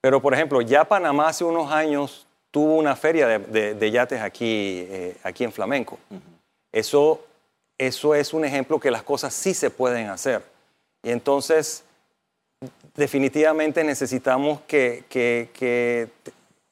Pero, 0.00 0.22
por 0.22 0.34
ejemplo, 0.34 0.60
ya 0.60 0.84
Panamá 0.84 1.28
hace 1.28 1.44
unos 1.44 1.72
años 1.72 2.26
tuvo 2.50 2.76
una 2.76 2.94
feria 2.94 3.26
de, 3.38 3.90
yates 3.90 4.20
aquí, 4.20 4.86
eh, 4.88 5.16
aquí 5.22 5.44
en 5.44 5.52
Flamenco. 5.52 5.98
eso, 6.72 7.24
eso 7.76 8.14
es 8.14 8.32
un 8.32 8.44
ejemplo 8.44 8.78
que 8.78 8.90
las 8.90 9.02
cosas 9.02 9.34
sí 9.34 9.54
se 9.54 9.70
pueden 9.70 10.08
hacer. 10.08 10.42
Y 11.02 11.10
entonces, 11.10 11.84
definitivamente 12.94 13.84
necesitamos 13.84 14.60
que, 14.66 15.04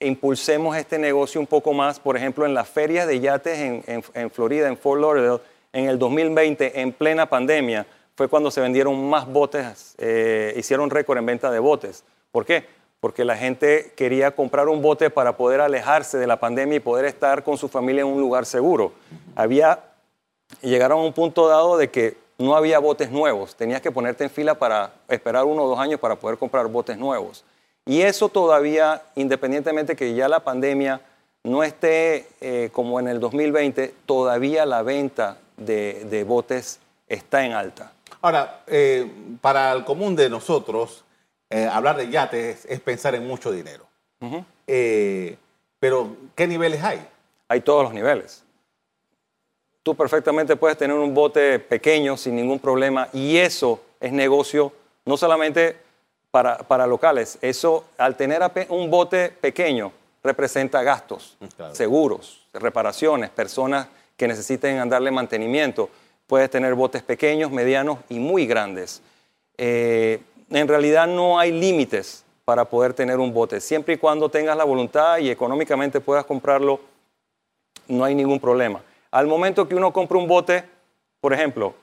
impulsemos 0.01 0.77
este 0.77 0.99
negocio 0.99 1.41
un 1.41 1.47
poco 1.47 1.73
más. 1.73 2.01
Por 2.01 2.17
ejemplo, 2.17 2.45
en 2.47 2.55
las 2.55 2.69
ferias 2.69 3.07
de 3.07 3.21
yates 3.21 3.83
en, 3.87 4.31
Florida, 4.31 4.69
en 4.69 4.77
Fort 4.77 5.01
Lauderdale, 5.01 5.41
en 5.73 5.89
el 5.89 5.99
2020, 5.99 6.81
en 6.81 6.93
plena 6.93 7.27
pandemia, 7.27 7.87
fue 8.15 8.29
cuando 8.29 8.51
se 8.51 8.61
vendieron 8.61 9.09
más 9.09 9.27
botes, 9.27 9.95
eh, 9.99 10.55
hicieron 10.57 10.89
récord 10.89 11.19
en 11.19 11.27
venta 11.27 11.51
de 11.51 11.59
botes. 11.59 12.05
¿Por 12.31 12.47
qué? 12.47 12.65
Porque 13.01 13.25
la 13.25 13.37
gente 13.37 13.93
quería 13.95 14.31
comprar 14.31 14.69
un 14.69 14.81
bote 14.81 15.11
para 15.11 15.37
poder 15.37 15.61
alejarse 15.61 16.17
de 16.17 16.27
la 16.27 16.41
pandemia 16.41 16.77
y 16.77 16.81
poder 16.81 17.05
estar 17.05 17.45
con 17.45 17.59
su 17.59 17.69
familia 17.69 18.03
en 18.03 18.09
un 18.09 18.21
lugar 18.21 18.47
seguro. 18.47 18.93
Había, 19.35 19.81
llegaron 20.63 21.01
a 21.01 21.03
un 21.03 21.13
punto 21.13 21.47
dado 21.47 21.77
de 21.77 21.91
que 21.91 22.17
no 22.39 22.57
había 22.57 22.79
botes 22.79 23.11
nuevos. 23.11 23.55
Tenías 23.55 23.83
que 23.83 23.91
ponerte 23.91 24.25
en 24.25 24.31
fila 24.31 24.55
para 24.55 24.93
esperar 25.09 25.45
uno 25.45 25.65
o 25.65 25.69
dos 25.69 25.79
años 25.79 26.01
para 26.01 26.17
poder 26.17 26.39
comprar 26.39 26.67
botes 26.69 26.97
nuevos. 26.97 27.45
Y 27.87 28.03
eso 28.03 28.29
todavía, 28.29 29.03
independientemente 29.15 29.97
que 29.97 30.15
ya 30.15 30.29
la 30.29 30.41
pandemia 30.41 31.01
no 31.45 31.63
esté 31.63 32.27
eh, 32.41 32.71
como 32.73 33.01
en 33.01 33.07
el 33.07 33.21
2020, 33.21 33.95
todavía 34.05 34.67
la 34.67 34.83
venta 34.83 35.39
de, 35.57 36.25
botes 36.27 36.81
está 37.07 37.47
en 37.47 37.53
alta. 37.53 37.93
Ahora, 38.21 38.63
eh, 38.67 39.09
para 39.41 39.73
el 39.73 39.85
común 39.85 40.17
de 40.17 40.29
nosotros, 40.29 41.05
eh, 41.49 41.69
hablar 41.73 41.97
de 41.97 42.11
yates 42.11 42.67
es, 42.67 42.81
pensar 42.81 43.15
en 43.15 43.27
mucho 43.27 43.53
dinero. 43.53 43.87
pero, 45.79 46.17
¿qué 46.35 46.47
niveles 46.49 46.83
hay? 46.83 47.07
Hay 47.49 47.61
todos 47.61 47.85
los 47.85 47.95
niveles 47.95 48.43
tú 49.87 49.95
perfectamente 49.95 50.57
puedes 50.57 50.77
tener 50.77 50.97
un 50.97 51.15
bote 51.15 51.61
pequeño 51.61 52.17
sin 52.17 52.35
ningún 52.35 52.59
problema 52.59 53.09
y 53.13 53.37
eso 53.37 53.81
es 54.01 54.11
negocio 54.11 54.73
no 55.05 55.17
solamente 55.17 55.77
para, 56.37 56.59
para 56.59 56.87
locales, 56.87 57.39
eso 57.41 57.87
al 57.97 58.15
tener 58.15 58.43
un 58.69 58.91
bote 58.91 59.31
pequeño 59.31 59.91
representa 60.23 60.83
gastos, 60.83 61.35
seguros, 61.73 62.47
reparaciones, 62.53 63.31
personas 63.31 63.89
que 64.19 64.29
necesiten 64.29 64.77
andarle 64.77 65.11
mantenimiento. 65.11 65.89
Puedes 66.27 66.51
tener 66.51 66.75
botes 66.75 67.03
pequeños, 67.03 67.51
medianos 67.51 68.01
y 68.11 68.19
muy 68.19 68.47
grandes. 68.47 69.01
Eh, 69.57 70.21
en 70.51 70.69
realidad 70.69 71.07
no 71.07 71.39
hay 71.39 71.53
límites 71.53 72.23
para 72.45 72.67
poder 72.67 72.93
tener 72.93 73.19
un 73.19 73.33
bote. 73.33 73.59
Siempre 73.59 73.95
y 73.95 73.97
cuando 73.97 74.29
tengas 74.29 74.59
la 74.59 74.65
voluntad 74.65 75.17
y 75.17 75.31
económicamente 75.31 76.03
puedas 76.03 76.27
comprarlo, 76.27 76.81
no 77.89 78.05
hay 78.05 78.15
ningún 78.15 78.41
problema. 78.41 78.83
Al 79.11 79.27
momento 79.27 79.67
que 79.67 79.75
uno 79.75 79.91
compra 79.91 80.19
un 80.19 80.29
bote, 80.29 80.65
por 81.19 81.33
ejemplo, 81.33 81.75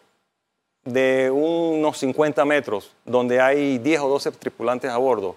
de 0.86 1.32
unos 1.32 1.98
50 1.98 2.44
metros, 2.46 2.92
donde 3.06 3.40
hay 3.40 3.78
10 3.78 4.02
o 4.02 4.10
12 4.10 4.32
tripulantes 4.32 4.92
a 4.92 4.98
bordo, 4.98 5.36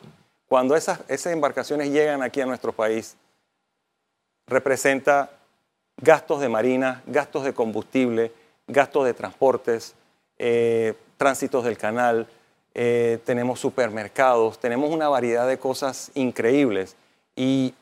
cuando 0.49 0.77
esas, 0.77 1.01
esas 1.09 1.33
embarcaciones 1.33 1.91
llegan 1.91 2.23
aquí 2.23 2.41
a 2.41 2.47
nuestro 2.47 2.73
país, 2.73 3.17
representa 4.47 5.31
gastos 5.97 6.41
de 6.41 6.49
marina, 6.49 7.03
gastos 7.07 7.45
de 7.45 7.55
combustible, 7.55 8.33
gastos 8.67 9.05
de 9.05 9.15
transportes, 9.15 9.95
eh, 10.39 10.95
tránsitos 11.17 11.65
del 11.65 11.79
canal, 11.79 12.27
eh, 12.75 13.19
tenemos 13.25 13.59
supermercados, 13.59 14.59
tenemos 14.59 14.91
una 14.91 15.09
variedad 15.09 15.49
de 15.49 15.59
cosas 15.59 16.11
increíbles. 16.15 16.95
Y 17.35 17.75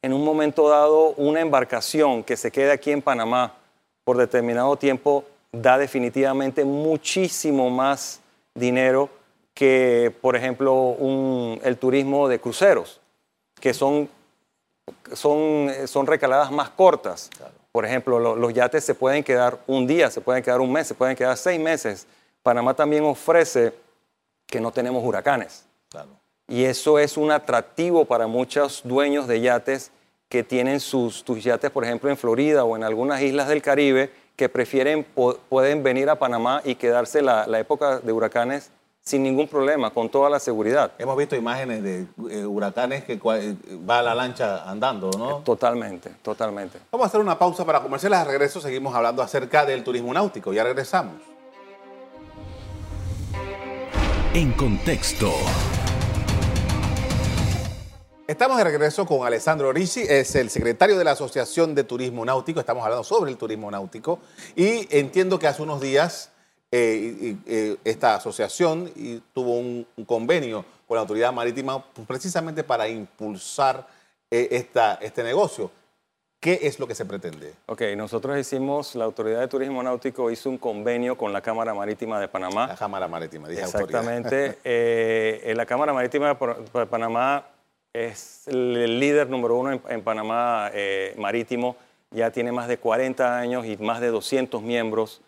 en 0.00 0.12
un 0.12 0.24
momento 0.24 0.68
dado 0.68 1.10
una 1.18 1.40
embarcación 1.40 2.24
que 2.24 2.36
se 2.36 2.50
quede 2.50 2.72
aquí 2.72 2.90
en 2.90 3.02
Panamá 3.02 3.54
por 4.04 4.16
determinado 4.16 4.76
tiempo 4.76 5.24
da 5.52 5.76
definitivamente 5.76 6.64
muchísimo 6.64 7.70
más 7.70 8.20
dinero 8.54 9.10
que, 9.54 10.12
por 10.20 10.34
ejemplo, 10.34 10.96
el 11.62 11.76
turismo 11.76 12.26
de 12.26 12.40
cruceros, 12.40 13.00
que 13.60 13.74
son, 13.74 14.08
son, 15.12 15.70
son 15.86 16.06
recaladas 16.06 16.50
más 16.50 16.70
cortas. 16.70 17.30
Por 17.70 17.84
ejemplo, 17.84 18.36
los 18.36 18.54
yates 18.54 18.84
se 18.84 18.94
pueden 18.94 19.22
quedar 19.22 19.60
un 19.66 19.86
día, 19.86 20.10
se 20.10 20.20
pueden 20.20 20.42
quedar 20.42 20.60
un 20.60 20.72
mes, 20.72 20.88
se 20.88 20.94
pueden 20.94 21.16
quedar 21.16 21.36
seis 21.36 21.60
meses. 21.60 22.06
Panamá 22.42 22.74
también 22.74 23.04
ofrece 23.04 23.72
que 24.46 24.60
no 24.60 24.72
tenemos 24.72 25.04
huracanes. 25.04 25.64
Y 26.48 26.64
eso 26.64 26.98
es 26.98 27.16
un 27.16 27.30
atractivo 27.30 28.04
para 28.04 28.26
muchos 28.26 28.82
dueños 28.84 29.26
de 29.26 29.40
yates 29.40 29.90
que 30.28 30.42
tienen 30.42 30.80
sus, 30.80 31.24
yates, 31.24 31.70
por 31.70 31.84
ejemplo, 31.84 32.10
en 32.10 32.16
Florida 32.16 32.64
o 32.64 32.76
en 32.76 32.84
algunas 32.84 33.20
islas 33.20 33.48
del 33.48 33.62
Caribe, 33.62 34.10
que 34.42 34.48
prefieren, 34.48 35.06
pueden 35.48 35.84
venir 35.84 36.10
a 36.10 36.16
Panamá 36.16 36.62
y 36.64 36.74
quedarse 36.74 37.22
la, 37.22 37.46
época 37.60 38.00
de 38.00 38.10
huracanes 38.12 38.72
sin 39.00 39.22
ningún 39.22 39.46
problema, 39.46 39.90
con 39.90 40.08
toda 40.08 40.28
la 40.28 40.40
seguridad. 40.40 40.90
Hemos 40.98 41.16
visto 41.16 41.36
imágenes 41.36 41.80
de 41.84 42.06
eh, 42.28 42.44
huracanes 42.44 43.04
que 43.04 43.20
va 43.88 44.02
la 44.02 44.16
lancha 44.16 44.68
andando, 44.68 45.12
¿no? 45.16 45.36
Totalmente, 45.44 46.10
totalmente. 46.22 46.80
Vamos 46.90 47.04
a 47.04 47.08
hacer 47.08 47.20
una 47.20 47.38
pausa 47.38 47.64
para 47.64 47.80
comerciales. 47.80 48.18
A 48.18 48.24
regreso 48.24 48.60
seguimos 48.60 48.92
hablando 48.96 49.22
acerca 49.22 49.64
del 49.64 49.84
turismo 49.84 50.12
náutico. 50.12 50.52
Ya 50.52 50.64
regresamos. 50.64 51.14
En 54.34 54.52
contexto. 54.54 55.30
Estamos 58.32 58.56
de 58.56 58.64
regreso 58.64 59.04
con 59.04 59.26
Alessandro 59.26 59.70
Ricci, 59.74 60.06
es 60.08 60.34
el 60.36 60.48
secretario 60.48 60.96
de 60.96 61.04
la 61.04 61.10
Asociación 61.10 61.74
de 61.74 61.84
Turismo 61.84 62.24
Náutico. 62.24 62.60
Estamos 62.60 62.82
hablando 62.82 63.04
sobre 63.04 63.30
el 63.30 63.36
turismo 63.36 63.70
náutico 63.70 64.20
y 64.56 64.88
entiendo 64.96 65.38
que 65.38 65.46
hace 65.46 65.60
unos 65.60 65.82
días 65.82 66.30
eh, 66.70 67.36
eh, 67.46 67.76
esta 67.84 68.14
asociación 68.14 68.90
tuvo 69.34 69.58
un, 69.58 69.86
convenio 70.06 70.64
con 70.88 70.94
la 70.94 71.02
autoridad 71.02 71.30
marítima 71.30 71.84
precisamente 72.06 72.64
para 72.64 72.88
impulsar 72.88 73.86
eh, 74.30 74.48
esta, 74.52 74.94
este 75.02 75.22
negocio. 75.22 75.70
¿Qué 76.40 76.60
es 76.62 76.80
lo 76.80 76.86
que 76.86 76.94
se 76.94 77.04
pretende? 77.04 77.52
Ok, 77.66 77.82
nosotros 77.98 78.38
hicimos, 78.38 78.94
la 78.94 79.04
Autoridad 79.04 79.40
de 79.40 79.48
Turismo 79.48 79.82
Náutico 79.82 80.30
hizo 80.30 80.48
un 80.48 80.56
convenio 80.56 81.18
con 81.18 81.34
la 81.34 81.42
Cámara 81.42 81.74
Marítima 81.74 82.18
de 82.18 82.28
Panamá. 82.28 82.66
La 82.66 82.76
Cámara 82.76 83.06
Marítima, 83.06 83.46
dije 83.46 83.60
Exactamente. 83.60 84.58
eh, 84.64 85.52
la 85.54 85.66
Cámara 85.66 85.92
Marítima 85.92 86.34
de 86.34 86.86
Panamá 86.86 87.44
es 87.92 88.48
el 88.48 89.00
líder 89.00 89.28
número 89.28 89.56
uno 89.56 89.80
en, 89.88 90.02
Panamá 90.02 90.70
eh, 90.72 91.14
marítimo. 91.18 91.76
Ya 92.10 92.30
tiene 92.30 92.52
más 92.52 92.68
de 92.68 92.78
40 92.78 93.38
años 93.38 93.66
y 93.66 93.76
más 93.76 94.00
de 94.00 94.08
200 94.08 94.62
miembros. 94.62 95.20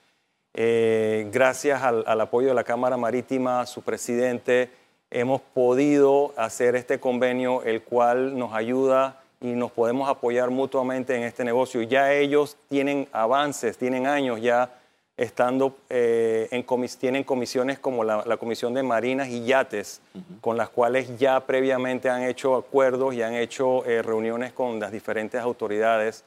Eh, 0.54 1.28
gracias 1.32 1.82
al, 1.82 2.04
al 2.06 2.20
apoyo 2.20 2.48
de 2.48 2.54
la 2.54 2.64
Cámara 2.64 2.96
Marítima, 2.96 3.66
su 3.66 3.82
presidente, 3.82 4.70
hemos 5.10 5.40
podido 5.40 6.32
hacer 6.36 6.76
este 6.76 7.00
convenio, 7.00 7.62
el 7.62 7.82
cual 7.82 8.38
nos 8.38 8.52
ayuda 8.54 9.20
y 9.40 9.48
nos 9.48 9.72
podemos 9.72 10.08
apoyar 10.08 10.50
mutuamente 10.50 11.16
en 11.16 11.22
este 11.22 11.44
negocio. 11.44 11.82
Ya 11.82 12.12
ellos 12.12 12.56
tienen 12.68 13.08
avances, 13.12 13.76
tienen 13.76 14.06
años 14.06 14.40
ya 14.40 14.70
estando 15.16 15.76
eh, 15.88 16.48
en 16.50 16.64
tienen 16.98 17.22
comisiones 17.24 17.78
como 17.78 18.02
la, 18.02 18.36
Comisión 18.36 18.74
de 18.74 18.82
Marinas 18.82 19.28
y 19.28 19.44
Yates, 19.44 20.00
con 20.40 20.56
las 20.56 20.68
cuales 20.70 21.18
ya 21.18 21.40
previamente 21.46 22.10
han 22.10 22.22
hecho 22.22 22.56
acuerdos 22.56 23.14
y 23.14 23.22
han 23.22 23.34
hecho 23.34 23.84
eh, 23.84 24.02
reuniones 24.02 24.52
con 24.52 24.80
las 24.80 24.90
diferentes 24.90 25.40
autoridades. 25.40 26.24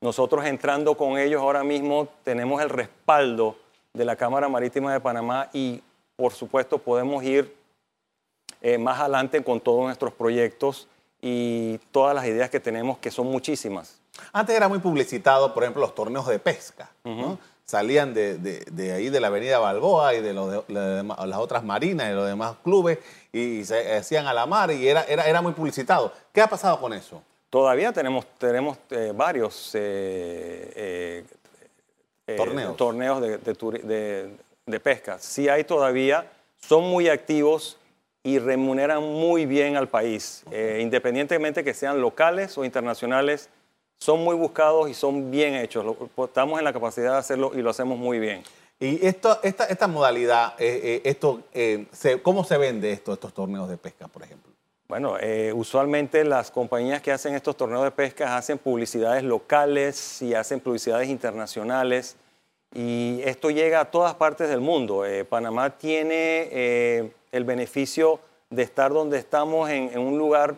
Nosotros 0.00 0.44
entrando 0.44 0.96
con 0.96 1.16
ellos 1.16 1.40
ahora 1.40 1.62
mismo 1.62 2.08
tenemos 2.24 2.60
el 2.60 2.70
respaldo 2.70 3.56
de 3.92 4.04
la 4.04 4.16
Cámara 4.16 4.48
Marítima 4.48 4.92
de 4.92 5.00
Panamá 5.00 5.48
y 5.52 5.80
por 6.16 6.32
supuesto 6.32 6.78
podemos 6.78 7.22
ir 7.22 7.54
eh, 8.60 8.78
más 8.78 8.98
adelante 8.98 9.42
con 9.44 9.60
todos 9.60 9.84
nuestros 9.84 10.12
proyectos 10.12 10.88
y 11.22 11.78
todas 11.92 12.14
las 12.14 12.26
ideas 12.26 12.50
que 12.50 12.60
tenemos, 12.60 12.98
que 12.98 13.10
son 13.10 13.28
muchísimas. 13.28 14.00
Antes 14.32 14.56
era 14.56 14.68
muy 14.68 14.78
publicitado, 14.78 15.54
por 15.54 15.62
ejemplo, 15.62 15.80
los 15.82 15.94
torneos 15.94 16.26
de 16.26 16.38
pesca. 16.38 16.90
Salían 17.66 18.12
de, 18.12 18.36
de, 18.36 18.92
ahí 18.92 19.08
de 19.08 19.20
la 19.20 19.28
avenida 19.28 19.58
Balboa 19.58 20.14
y 20.14 20.20
de, 20.20 20.34
las 20.34 21.38
otras 21.38 21.64
marinas 21.64 22.10
y 22.10 22.14
los 22.14 22.26
demás 22.26 22.56
clubes 22.62 22.98
y 23.32 23.64
se 23.64 23.96
hacían 23.96 24.26
a 24.26 24.34
la 24.34 24.44
mar 24.44 24.70
y 24.70 24.86
era, 24.86 25.04
era, 25.04 25.26
era 25.26 25.40
muy 25.40 25.52
publicitado. 25.52 26.12
¿Qué 26.32 26.42
ha 26.42 26.46
pasado 26.46 26.78
con 26.78 26.92
eso? 26.92 27.22
Todavía 27.48 27.92
tenemos, 27.92 28.26
tenemos 28.38 28.76
eh, 28.90 29.12
varios 29.14 29.70
eh, 29.74 31.24
torneos, 32.36 32.76
torneos 32.76 33.20
de, 33.22 34.30
de 34.66 34.80
pesca. 34.80 35.18
Sí 35.18 35.48
hay 35.48 35.64
todavía, 35.64 36.30
son 36.58 36.84
muy 36.84 37.08
activos 37.08 37.78
y 38.26 38.38
remuneran 38.38 39.02
muy 39.02 39.44
bien 39.44 39.76
al 39.76 39.88
país, 39.88 40.44
eh, 40.50 40.78
independientemente 40.80 41.62
que 41.62 41.74
sean 41.74 42.00
locales 42.00 42.56
o 42.56 42.64
internacionales, 42.64 43.50
son 43.98 44.22
muy 44.22 44.36
buscados 44.36 44.88
y 44.88 44.94
son 44.94 45.30
bien 45.30 45.54
hechos. 45.54 45.96
Estamos 46.16 46.58
en 46.58 46.64
la 46.64 46.72
capacidad 46.72 47.12
de 47.12 47.18
hacerlo 47.18 47.52
y 47.54 47.62
lo 47.62 47.70
hacemos 47.70 47.98
muy 47.98 48.18
bien. 48.18 48.42
Y 48.78 49.06
esto, 49.06 49.38
esta, 49.42 49.64
esta 49.66 49.86
modalidad, 49.86 50.54
eh, 50.58 50.80
eh, 50.82 51.00
esto, 51.04 51.42
¿cómo 52.22 52.44
se 52.44 52.58
vende 52.58 52.92
esto, 52.92 53.12
estos 53.12 53.32
torneos 53.32 53.68
de 53.68 53.76
pesca, 53.76 54.08
por 54.08 54.22
ejemplo? 54.22 54.52
Bueno, 54.86 55.16
usualmente 55.54 56.24
las 56.24 56.50
compañías 56.50 57.00
que 57.00 57.10
hacen 57.10 57.34
estos 57.34 57.56
torneos 57.56 57.82
de 57.84 57.90
pesca 57.90 58.36
hacen 58.36 58.58
publicidades 58.58 59.24
locales 59.24 60.20
y 60.20 60.34
hacen 60.34 60.60
publicidades 60.60 61.08
internacionales 61.08 62.16
y 62.74 63.20
esto 63.24 63.50
llega 63.50 63.80
a 63.80 63.90
todas 63.90 64.14
partes 64.14 64.50
del 64.50 64.60
mundo. 64.60 65.04
Panamá 65.30 65.70
tiene 65.70 67.12
el 67.32 67.44
beneficio 67.44 68.20
de 68.48 68.62
estar 68.62 68.92
donde 68.92 69.18
estamos 69.18 69.68
en, 69.70 69.98
un 69.98 70.18
lugar 70.18 70.54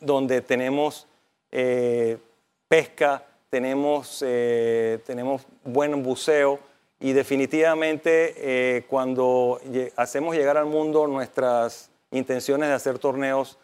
donde 0.00 0.42
tenemos 0.42 1.06
eh, 1.52 2.18
pesca, 2.68 3.24
tenemos, 3.50 4.22
eh, 4.26 4.98
tenemos 5.06 5.46
buen 5.64 6.02
buceo 6.02 6.60
y 7.00 7.12
definitivamente 7.12 8.34
eh, 8.36 8.84
cuando 8.88 9.60
hacemos 9.96 10.34
llegar 10.36 10.56
al 10.56 10.66
mundo 10.66 11.06
nuestras 11.06 11.90
intenciones 12.10 12.68
de 12.68 12.74
hacer 12.74 12.98
torneos, 12.98 13.58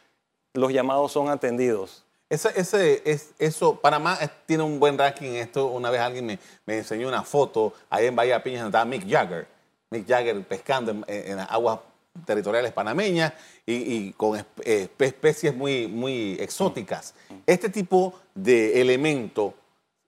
los 0.54 0.72
llamados 0.72 1.12
son 1.12 1.28
atendidos. 1.28 2.04
Ese, 2.30 2.50
ese, 2.56 3.02
es, 3.04 3.32
eso, 3.38 3.76
Panamá 3.80 4.18
tiene 4.46 4.62
un 4.62 4.80
buen 4.80 4.96
ranking 4.96 5.30
en 5.30 5.37
esto. 5.37 5.66
Una 5.66 5.90
vez 5.90 6.00
alguien 6.00 6.24
me, 6.26 6.38
me 6.64 6.78
enseñó 6.78 7.09
una 7.09 7.22
foto 7.22 7.74
ahí 7.90 8.06
en 8.06 8.16
Bahía 8.16 8.42
Piñas, 8.42 8.62
donde 8.62 8.76
estaba 8.76 8.85
Mick 8.85 9.09
Jagger. 9.09 9.46
Mick 9.90 10.09
Jagger 10.09 10.42
pescando 10.42 11.04
en, 11.06 11.38
aguas 11.38 11.80
territoriales 12.24 12.72
panameñas 12.72 13.33
y, 13.66 14.12
con 14.12 14.44
especies 14.64 15.55
muy, 15.55 15.88
muy 15.88 16.37
exóticas. 16.40 17.14
Este 17.46 17.68
tipo 17.68 18.14
de 18.35 18.81
elemento, 18.81 19.55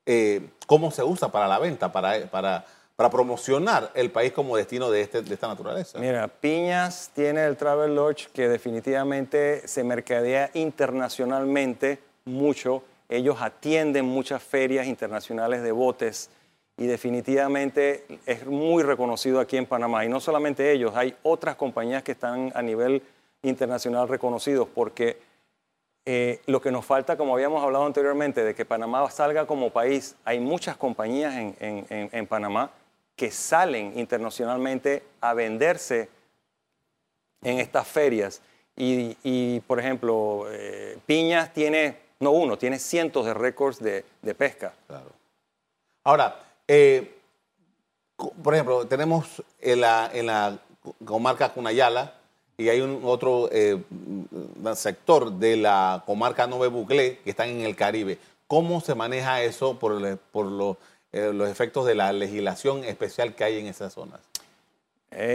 eh, 0.04 0.48
¿cómo 0.66 0.90
se 0.90 1.02
usa 1.02 1.30
para 1.30 1.48
la 1.48 1.58
venta, 1.58 1.90
para, 1.90 2.26
para, 2.30 2.64
para 2.94 3.10
promocionar 3.10 3.90
el 3.94 4.10
país 4.10 4.32
como 4.32 4.56
destino 4.56 4.90
de, 4.90 5.02
este, 5.02 5.22
de 5.22 5.34
esta 5.34 5.48
naturaleza? 5.48 5.98
Mira, 5.98 6.28
Piñas 6.28 7.10
tiene 7.14 7.44
el 7.44 7.56
Travel 7.56 7.94
Lodge 7.94 8.28
que 8.32 8.48
definitivamente 8.48 9.66
se 9.66 9.82
mercadea 9.82 10.50
internacionalmente 10.54 11.98
mucho. 12.24 12.82
Ellos 13.08 13.36
atienden 13.40 14.04
muchas 14.04 14.42
ferias 14.42 14.86
internacionales 14.86 15.62
de 15.62 15.72
botes 15.72 16.30
y 16.78 16.86
definitivamente 16.86 18.04
es 18.26 18.44
muy 18.46 18.82
reconocido 18.82 19.40
aquí 19.40 19.56
en 19.56 19.66
Panamá. 19.66 20.04
Y 20.04 20.08
no 20.08 20.20
solamente 20.20 20.72
ellos, 20.72 20.92
hay 20.94 21.14
otras 21.22 21.56
compañías 21.56 22.02
que 22.02 22.12
están 22.12 22.52
a 22.54 22.62
nivel 22.62 23.02
internacional 23.42 24.08
reconocidos 24.08 24.68
porque 24.74 25.18
eh, 26.04 26.40
lo 26.46 26.60
que 26.60 26.70
nos 26.70 26.84
falta, 26.84 27.16
como 27.16 27.34
habíamos 27.34 27.62
hablado 27.62 27.86
anteriormente, 27.86 28.44
de 28.44 28.54
que 28.54 28.64
Panamá 28.64 29.10
salga 29.10 29.46
como 29.46 29.70
país, 29.70 30.16
hay 30.24 30.38
muchas 30.38 30.76
compañías 30.76 31.34
en, 31.34 32.26
Panamá 32.26 32.70
que 33.16 33.30
salen 33.30 33.98
internacionalmente 33.98 35.02
a 35.20 35.32
venderse 35.32 36.10
en 37.42 37.58
estas 37.58 37.88
ferias. 37.88 38.42
Y, 38.76 39.60
por 39.60 39.80
ejemplo, 39.80 40.44
eh, 40.50 40.98
Piñas 41.06 41.52
tiene, 41.54 41.96
no 42.20 42.32
uno, 42.32 42.58
tiene 42.58 42.78
cientos 42.78 43.24
de 43.24 43.32
récords 43.32 43.80
de, 43.80 44.04
de 44.20 44.34
pesca. 44.34 44.74
Claro. 44.86 45.10
Ahora, 46.04 46.45
eh, 46.68 47.12
por 48.42 48.54
ejemplo, 48.54 48.86
tenemos 48.86 49.42
en 49.60 49.80
la, 49.80 50.58
comarca 51.04 51.52
Cunayala 51.52 52.14
y 52.56 52.68
hay 52.68 52.80
un 52.80 53.00
otro 53.04 53.48
eh, 53.52 53.82
sector 54.74 55.32
de 55.32 55.56
la 55.56 56.02
comarca 56.06 56.46
Nove 56.46 56.68
Buclé 56.68 57.18
que 57.18 57.30
están 57.30 57.48
en 57.48 57.60
el 57.62 57.76
Caribe. 57.76 58.18
¿Cómo 58.46 58.80
se 58.80 58.94
maneja 58.94 59.42
eso 59.42 59.78
por, 59.78 60.18
por 60.32 60.76
eh, 61.12 61.32
los 61.34 61.48
efectos 61.48 61.86
de 61.86 61.96
la 61.96 62.12
legislación 62.12 62.84
especial 62.84 63.34
que 63.34 63.44
hay 63.44 63.58
en 63.58 63.66
esas 63.66 63.92
zonas? 63.92 64.20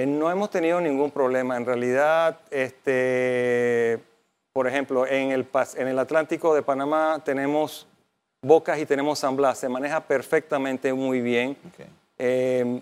no 0.05 0.29
hemos 0.29 0.51
tenido 0.51 0.79
ningún 0.79 1.09
problema. 1.09 1.57
En 1.57 1.65
realidad, 1.65 2.37
este, 2.51 3.99
por 4.53 4.67
ejemplo, 4.67 5.07
en 5.07 5.31
el, 5.31 5.47
en 5.75 5.87
el 5.87 5.97
Atlántico 5.97 6.53
de 6.53 6.61
Panamá 6.61 7.19
tenemos 7.25 7.87
Bocas 8.43 8.79
y 8.79 8.87
tenemos 8.87 9.19
San 9.19 9.35
Blas. 9.35 9.59
Se 9.59 9.69
maneja 9.69 10.01
perfectamente 10.01 10.91
muy 10.93 11.21
bien. 11.21 11.55
Em, 12.17 12.81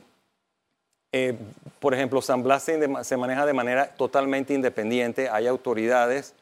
eh, 1.12 1.36
por 1.80 1.93
ejemplo, 1.93 2.22
San 2.22 2.43
Blas 2.43 2.63
se, 2.63 3.17
maneja 3.17 3.45
de 3.45 3.52
manera 3.52 3.93
totalmente 3.95 4.54
independiente, 4.54 5.28
hay 5.28 5.48
autoridades 5.48 6.34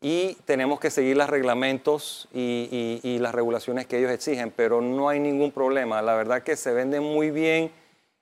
y 0.00 0.36
tenemos 0.46 0.80
que 0.80 0.90
seguir 0.90 1.18
los 1.18 1.28
reglamentos 1.28 2.28
y, 2.32 3.18
las 3.20 3.34
regulaciones 3.34 3.86
que 3.86 3.98
ellos 3.98 4.10
exigen, 4.10 4.50
pero 4.50 4.80
no 4.80 5.10
hay 5.10 5.20
ningún 5.20 5.52
problema. 5.52 6.00
La 6.00 6.14
verdad 6.14 6.42
que 6.42 6.56
se 6.56 6.72
vende 6.72 6.98
muy 7.00 7.30
bien. 7.30 7.70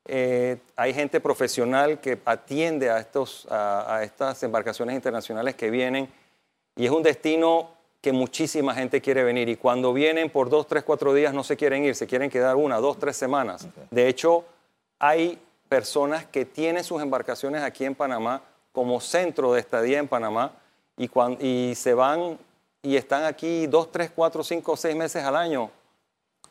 Eh, 0.07 0.57
hay 0.75 0.93
gente 0.93 1.21
profesional 1.21 2.01
que 2.01 2.19
atiende 2.25 2.91
a, 2.91 2.99
estos, 2.99 3.47
a 3.51 4.01
estas 4.03 4.43
embarcaciones 4.43 4.97
internacionales 4.97 5.55
que 5.55 5.71
vienen 5.71 6.09
y 6.75 6.87
es 6.87 6.91
un 6.91 7.05
destino 7.05 7.80
que 8.01 8.13
muchísima 8.13 8.75
gente 8.75 9.01
quiere 9.01 9.23
venir 9.25 9.49
y 9.49 9.57
cuando 9.57 9.93
vienen 9.93 10.31
por 10.31 10.49
dos, 10.49 10.67
tres, 10.67 10.85
cuatro 10.85 11.13
días 11.13 11.35
no 11.35 11.45
se 11.45 11.57
quieren 11.57 11.85
ir, 11.85 11.95
se 11.95 12.07
quieren 12.07 12.31
quedar 12.31 12.57
una, 12.57 12.79
dos, 12.79 12.99
tres 12.99 13.17
semanas. 13.17 13.67
De 13.91 14.09
hecho, 14.09 14.45
hay 14.99 15.39
personas 15.69 16.25
que 16.25 16.45
tienen 16.45 16.83
sus 16.83 17.03
embarcaciones 17.03 17.63
aquí 17.63 17.85
en 17.85 17.95
Panamá 17.95 18.43
como 18.73 19.01
centro 19.01 19.53
de 19.53 19.61
estadía 19.61 19.99
en 19.99 20.09
Panamá 20.09 20.53
y, 20.97 21.11
y 21.41 21.75
se 21.75 21.95
van 21.95 22.39
y 22.83 22.97
están 22.97 23.25
aquí 23.25 23.67
dos, 23.67 23.93
tres, 23.93 24.11
cuatro, 24.15 24.43
cinco, 24.43 24.77
seis 24.77 24.97
meses 24.97 25.23
al 25.23 25.37
año. 25.37 25.71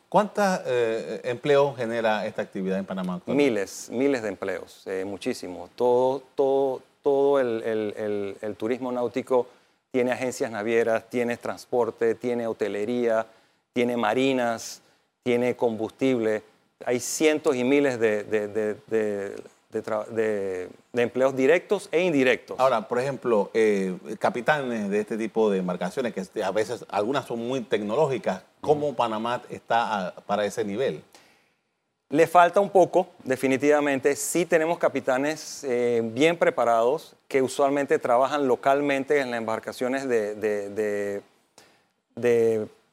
¿Cuántos 0.08 0.60
eh, 0.66 1.20
empleos 1.24 1.76
genera 1.76 2.26
esta 2.26 2.42
actividad 2.42 2.78
en 2.78 2.84
Panamá? 2.84 3.20
Miles, 3.26 3.88
miles 3.90 4.22
de 4.22 4.28
empleos, 4.28 4.82
eh, 4.86 5.04
muchísimos. 5.04 5.70
Todo, 5.74 6.22
todo, 6.34 6.82
todo 7.02 7.40
el, 7.40 8.36
el 8.40 8.56
turismo 8.56 8.92
náutico 8.92 9.46
tiene 9.90 10.12
agencias 10.12 10.50
navieras, 10.50 11.08
tiene 11.08 11.36
transporte, 11.36 12.14
tiene 12.14 12.46
hotelería, 12.46 13.26
tiene 13.72 13.96
marinas, 13.96 14.82
tiene 15.22 15.56
combustible. 15.56 16.42
Hay 16.84 17.00
cientos 17.00 17.56
y 17.56 17.64
miles 17.64 17.98
de, 17.98 18.24
de, 18.24 19.42
empleos 20.94 21.36
directos 21.36 21.88
e 21.92 22.02
indirectos. 22.02 22.58
Ahora, 22.58 22.88
por 22.88 22.98
ejemplo, 22.98 23.50
eh, 23.52 23.96
capitanes 24.18 24.90
de 24.90 25.00
este 25.00 25.16
tipo 25.16 25.50
de 25.50 25.58
embarcaciones, 25.58 26.14
que 26.14 26.42
a 26.42 26.50
veces 26.50 26.84
algunas 26.88 27.26
son 27.26 27.46
muy 27.46 27.60
tecnológicas, 27.60 28.42
¿cómo 28.60 28.94
Panamá 28.94 29.42
está 29.50 30.14
para 30.26 30.44
ese 30.44 30.64
nivel? 30.64 31.02
Le 32.12 32.26
falta 32.26 32.58
un 32.58 32.70
poco, 32.70 33.06
definitivamente. 33.22 34.16
Sí 34.16 34.44
tenemos 34.44 34.78
capitanes 34.78 35.62
eh, 35.62 36.02
bien 36.02 36.36
preparados 36.36 37.14
que 37.28 37.40
usualmente 37.40 38.00
trabajan 38.00 38.48
localmente 38.48 39.20
en 39.20 39.30
las 39.30 39.38
embarcaciones 39.38 40.08
de, 40.08 41.22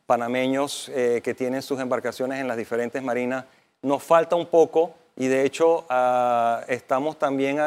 panameños 0.05 0.91
eh, 0.93 1.21
que 1.23 1.33
tienen 1.33 1.63
sus 1.63 1.79
embarcaciones 1.79 2.39
en 2.39 2.47
las 2.47 2.57
diferentes 2.57 3.01
marinas. 3.01 3.45
Nos 3.81 4.03
falta 4.03 4.35
un 4.35 4.45
poco 4.45 4.93
y 5.15 5.25
de 5.25 5.45
hecho 5.45 5.85
ah, 5.89 6.61
estamos 6.67 7.17
también 7.17 7.59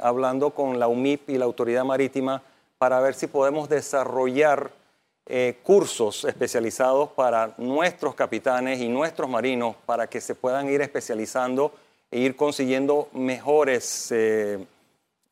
hablando 0.00 0.48
con 0.50 0.78
la 0.78 0.88
UMIP 0.88 1.28
y 1.28 1.36
la 1.36 1.44
Autoridad 1.44 1.84
Marítima 1.84 2.42
para 2.78 3.00
ver 3.00 3.12
si 3.14 3.26
podemos 3.26 3.68
desarrollar 3.68 4.70
eh, 5.32 5.58
cursos 5.62 6.24
especializados 6.24 7.10
para 7.10 7.54
nuestros 7.56 8.16
capitanes 8.16 8.80
y 8.80 8.88
nuestros 8.88 9.30
marinos 9.30 9.76
para 9.86 10.08
que 10.08 10.20
se 10.20 10.34
puedan 10.34 10.68
ir 10.68 10.80
especializando 10.80 11.72
e 12.10 12.18
ir 12.18 12.34
consiguiendo 12.34 13.08
mejores 13.12 14.10
eh, 14.10 14.66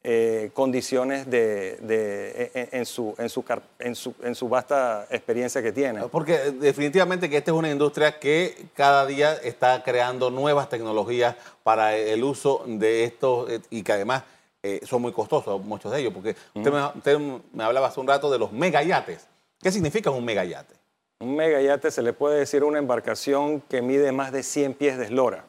eh, 0.04 0.50
condiciones 0.54 1.28
de, 1.28 2.68
en, 2.70 2.87
su, 2.87 3.12
en, 3.18 3.28
su, 3.28 3.44
en, 3.80 3.96
su, 3.96 4.14
en 4.22 4.37
su 4.37 4.48
vasta 4.48 5.08
experiencia 5.11 5.61
que 5.61 5.72
tienen. 5.72 6.08
Porque 6.11 6.52
definitivamente 6.52 7.28
que 7.28 7.38
esta 7.38 7.50
es 7.50 7.56
una 7.56 7.68
industria 7.68 8.20
que 8.20 8.66
cada 8.74 9.04
día 9.04 9.34
está 9.34 9.82
creando 9.82 10.30
nuevas 10.30 10.68
tecnologías 10.68 11.34
para 11.64 11.96
el 11.96 12.22
uso 12.22 12.62
de 12.68 13.02
estos 13.02 13.50
y 13.68 13.82
que 13.82 13.92
además 13.94 14.22
son 14.84 15.02
muy 15.02 15.11
costosos 15.11 15.61
muchos 15.64 15.90
de 15.90 15.98
ellos, 15.98 16.12
porque 16.14 16.37
usted, 16.54 16.70
me, 16.70 16.87
usted 16.87 17.18
me 17.52 17.64
hablaba 17.64 17.88
hace 17.88 17.98
un 17.98 18.06
rato 18.06 18.30
de 18.30 18.38
los 18.38 18.52
megayates. 18.52 19.26
¿Qué 19.60 19.72
significa 19.72 20.10
un 20.10 20.24
megayate? 20.24 20.74
Un 21.18 21.34
megayate 21.34 21.90
se 21.90 22.00
le 22.00 22.12
puede 22.12 22.38
decir 22.38 22.62
una 22.62 22.78
embarcación 22.78 23.60
que 23.62 23.82
mide 23.82 24.12
más 24.12 24.30
de 24.30 24.44
100 24.44 24.74
pies 24.74 24.98
de 24.98 25.06
eslora. 25.06 25.44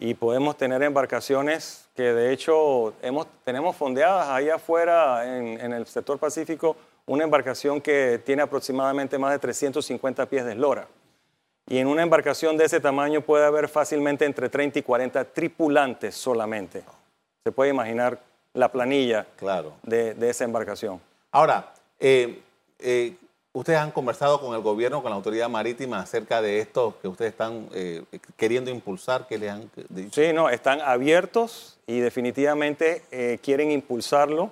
Y 0.00 0.14
podemos 0.14 0.56
tener 0.56 0.82
embarcaciones 0.82 1.86
que 1.94 2.12
de 2.12 2.32
hecho 2.32 2.92
hemos, 3.02 3.28
tenemos 3.44 3.76
fondeadas 3.76 4.28
allá 4.28 4.56
afuera 4.56 5.38
en, 5.38 5.72
el 5.72 5.86
sector 5.86 6.18
Pacífico, 6.18 6.76
una 7.06 7.22
embarcación 7.22 7.80
que 7.80 8.20
tiene 8.24 8.42
aproximadamente 8.42 9.16
más 9.16 9.30
de 9.30 9.38
350 9.38 10.26
pies 10.26 10.44
de 10.44 10.52
eslora. 10.52 10.88
Y 11.68 11.78
en 11.78 11.86
una 11.86 12.02
embarcación 12.02 12.56
de 12.56 12.64
ese 12.64 12.80
tamaño 12.80 13.20
puede 13.20 13.44
haber 13.44 13.68
fácilmente 13.68 14.24
entre 14.24 14.48
30 14.48 14.80
y 14.80 14.82
40 14.82 15.24
tripulantes 15.24 16.16
solamente. 16.16 16.82
Se 17.44 17.52
puede 17.52 17.70
imaginar 17.70 18.20
la 18.54 18.72
planilla 18.72 19.24
claro. 19.36 19.74
de, 19.84 20.16
esa 20.28 20.44
embarcación. 20.44 21.00
Ahora, 21.30 21.72
eh, 22.00 22.42
eh, 22.78 23.14
¿Ustedes 23.56 23.78
han 23.78 23.90
conversado 23.90 24.38
con 24.38 24.54
el 24.54 24.60
gobierno, 24.60 25.00
con 25.00 25.08
la 25.08 25.16
autoridad 25.16 25.48
marítima 25.48 26.00
acerca 26.00 26.42
de 26.42 26.60
esto 26.60 26.94
que 27.00 27.08
ustedes 27.08 27.30
están 27.30 27.70
eh, 27.72 28.02
queriendo 28.36 28.70
impulsar? 28.70 29.26
que 29.26 29.38
les 29.38 29.50
han 29.50 29.70
dicho? 29.88 30.20
Sí, 30.20 30.30
no, 30.34 30.50
están 30.50 30.82
abiertos 30.82 31.78
y 31.86 32.00
definitivamente 32.00 33.02
eh, 33.10 33.38
quieren 33.42 33.70
impulsarlo. 33.70 34.50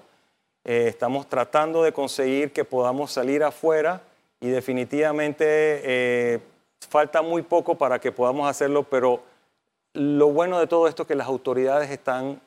Eh, 0.64 0.87
estamos 0.88 1.29
tratando 1.29 1.83
de 1.83 1.93
conseguir 1.93 2.51
que 2.53 2.64
podamos 2.64 3.12
salir 3.12 3.45
afuera 3.45 4.01
y 4.40 4.49
definitivamente 4.49 6.40
falta 6.88 7.21
muy 7.21 7.43
poco 7.43 7.75
para 7.75 7.99
que 7.99 8.11
podamos 8.11 8.49
hacerlo, 8.49 8.85
pero 8.85 9.21
lo 9.93 10.31
bueno 10.31 10.59
de 10.59 10.67
todo 10.67 10.88
esto 10.88 11.03
es 11.03 11.09
que 11.09 11.14
las 11.14 11.27
autoridades 11.27 11.90
están 11.90 12.40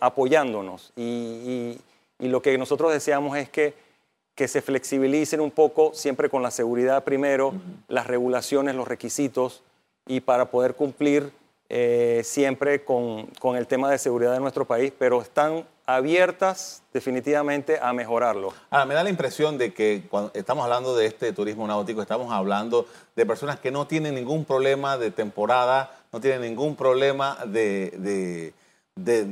apoyándonos 0.00 0.92
y 0.96 1.78
lo 2.18 2.42
que 2.42 2.58
nosotros 2.58 2.92
deseamos 2.92 3.38
es 3.38 3.48
que 3.48 3.90
que 4.34 4.48
se 4.48 4.62
flexibilicen 4.62 5.40
un 5.40 5.50
poco, 5.50 5.92
siempre 5.94 6.30
con 6.30 6.42
la 6.42 6.50
seguridad 6.50 7.04
primero, 7.04 7.54
las 7.88 8.06
regulaciones, 8.06 8.74
los 8.74 8.88
requisitos, 8.88 9.62
y 10.06 10.20
para 10.20 10.50
poder 10.50 10.74
cumplir 10.74 11.30
eh, 11.68 12.22
siempre 12.24 12.84
con, 12.84 13.26
con, 13.38 13.56
el 13.56 13.66
tema 13.66 13.90
de 13.90 13.98
seguridad 13.98 14.32
de 14.32 14.40
nuestro 14.40 14.64
país, 14.64 14.92
pero 14.98 15.22
están 15.22 15.64
abiertas 15.86 16.82
definitivamente 16.92 17.78
a 17.80 17.92
mejorarlo. 17.92 18.52
Ahora, 18.70 18.86
me 18.86 18.94
da 18.94 19.04
la 19.04 19.10
impresión 19.10 19.58
de 19.58 19.72
que 19.72 20.02
cuando 20.10 20.30
estamos 20.34 20.64
hablando 20.64 20.96
de 20.96 21.06
este 21.06 21.32
turismo 21.32 21.66
náutico, 21.66 22.02
estamos 22.02 22.32
hablando 22.32 22.86
de 23.16 23.26
personas 23.26 23.58
que 23.58 23.70
no 23.70 23.86
tienen 23.86 24.14
ningún 24.14 24.44
problema 24.44 24.98
de 24.98 25.10
temporada, 25.10 25.90
no 26.12 26.20
tienen 26.20 26.42
ningún 26.42 26.76
problema 26.76 27.38
de, 27.46 28.52
de 28.94 29.26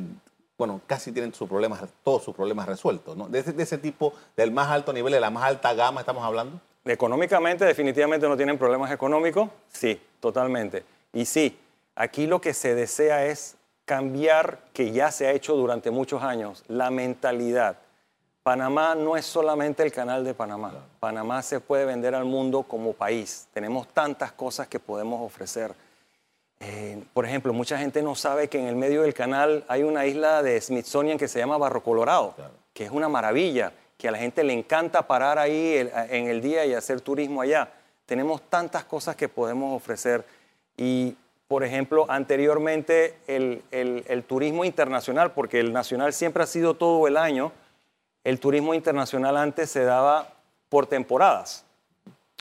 bueno, 0.60 0.82
casi 0.86 1.10
tienen 1.10 1.32
sus 1.32 1.48
problemas, 1.48 1.80
todos 2.04 2.22
sus 2.22 2.34
problemas 2.34 2.68
resueltos, 2.68 3.16
¿no? 3.16 3.30
De 3.30 3.38
ese, 3.38 3.78
tipo, 3.78 4.12
del 4.36 4.52
más 4.52 4.68
alto 4.68 4.92
nivel, 4.92 5.10
de 5.10 5.18
la 5.18 5.30
más 5.30 5.44
alta 5.44 5.72
gama 5.72 6.00
estamos 6.00 6.22
hablando. 6.22 6.60
Económicamente, 6.84 7.64
definitivamente 7.64 8.28
no 8.28 8.36
tienen 8.36 8.58
problemas 8.58 8.90
económicos, 8.92 9.48
sí, 9.72 9.98
totalmente. 10.20 10.84
Y 11.14 11.24
sí, 11.24 11.58
aquí 11.94 12.26
lo 12.26 12.42
que 12.42 12.52
se 12.52 12.74
desea 12.74 13.24
es 13.24 13.56
cambiar, 13.86 14.58
que 14.74 14.92
ya 14.92 15.10
se 15.10 15.26
ha 15.26 15.32
hecho 15.32 15.56
durante 15.56 15.90
muchos 15.90 16.22
años, 16.22 16.62
la 16.68 16.90
mentalidad. 16.90 17.78
Panamá 18.42 18.94
no 18.94 19.16
es 19.16 19.24
solamente 19.24 19.82
el 19.82 19.92
canal 19.92 20.26
de 20.26 20.34
Panamá. 20.34 20.74
Panamá 21.00 21.40
se 21.40 21.60
puede 21.60 21.86
vender 21.86 22.14
al 22.14 22.26
mundo 22.26 22.64
como 22.64 22.92
país. 22.92 23.48
Tenemos 23.54 23.88
tantas 23.88 24.32
cosas 24.32 24.68
que 24.68 24.78
podemos 24.78 25.22
ofrecer 25.22 25.74
eh, 26.60 27.02
por 27.14 27.24
ejemplo, 27.24 27.54
mucha 27.54 27.78
gente 27.78 28.02
no 28.02 28.14
sabe 28.14 28.48
que 28.48 28.60
en 28.60 28.66
el 28.66 28.76
medio 28.76 29.02
del 29.02 29.14
canal 29.14 29.64
hay 29.66 29.82
una 29.82 30.04
isla 30.04 30.42
de 30.42 30.60
Smithsonian 30.60 31.16
que 31.16 31.26
se 31.26 31.38
llama 31.38 31.56
Barro 31.56 31.82
Colorado, 31.82 32.34
que 32.74 32.84
es 32.84 32.90
una 32.90 33.08
maravilla, 33.08 33.72
que 33.96 34.08
a 34.08 34.10
la 34.10 34.18
gente 34.18 34.44
le 34.44 34.52
encanta 34.52 35.06
parar 35.06 35.38
ahí 35.38 35.90
en 36.10 36.28
el 36.28 36.42
día 36.42 36.66
y 36.66 36.74
hacer 36.74 37.00
turismo 37.00 37.40
allá. 37.40 37.72
Tenemos 38.04 38.42
tantas 38.42 38.84
cosas 38.84 39.16
que 39.16 39.28
podemos 39.28 39.74
ofrecer. 39.74 40.24
Y, 40.76 41.16
por 41.48 41.64
ejemplo, 41.64 42.04
anteriormente 42.08 43.16
el, 43.26 43.62
el 43.70 44.24
turismo 44.24 44.64
internacional, 44.64 45.32
porque 45.32 45.60
el 45.60 45.72
nacional 45.72 46.12
siempre 46.12 46.42
ha 46.42 46.46
sido 46.46 46.74
todo 46.74 47.06
el 47.08 47.16
año, 47.16 47.52
el 48.22 48.38
turismo 48.38 48.74
internacional 48.74 49.38
antes 49.38 49.70
se 49.70 49.84
daba 49.84 50.34
por 50.68 50.86
temporadas 50.86 51.64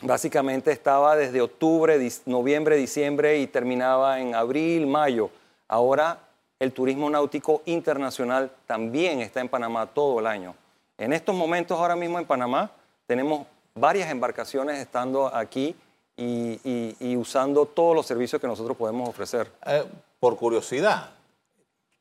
básicamente 0.02 0.72
estaba 0.72 1.16
desde 1.16 1.42
octubre, 1.42 1.98
noviembre, 2.26 2.76
diciembre 2.78 3.40
y 3.40 3.48
terminaba 3.48 4.20
en 4.20 4.36
abril, 4.36 4.88
mayo. 4.88 5.30
Ahora 5.68 6.20
el 6.60 6.74
turismo 6.74 7.10
náutico 7.10 7.62
internacional 7.66 8.52
también 8.68 9.22
está 9.22 9.40
en 9.40 9.50
Panamá 9.50 9.88
todo 9.88 10.20
el 10.20 10.28
año. 10.28 10.56
En 10.98 11.14
estos 11.14 11.34
momentos, 11.36 11.80
ahora 11.80 11.96
mismo 11.96 12.20
en 12.20 12.26
Panamá, 12.26 12.72
tenemos 13.08 13.48
varias 13.74 14.12
embarcaciones 14.12 14.78
estando 14.80 15.34
aquí 15.34 15.76
y, 16.18 17.16
usando 17.16 17.66
todos 17.66 17.96
los 17.96 18.06
servicios 18.06 18.42
que 18.42 18.48
nosotros 18.48 18.76
podemos 18.76 19.08
ofrecer. 19.08 19.50
Eh, 19.66 19.86
por 20.20 20.36
curiosidad, 20.36 21.12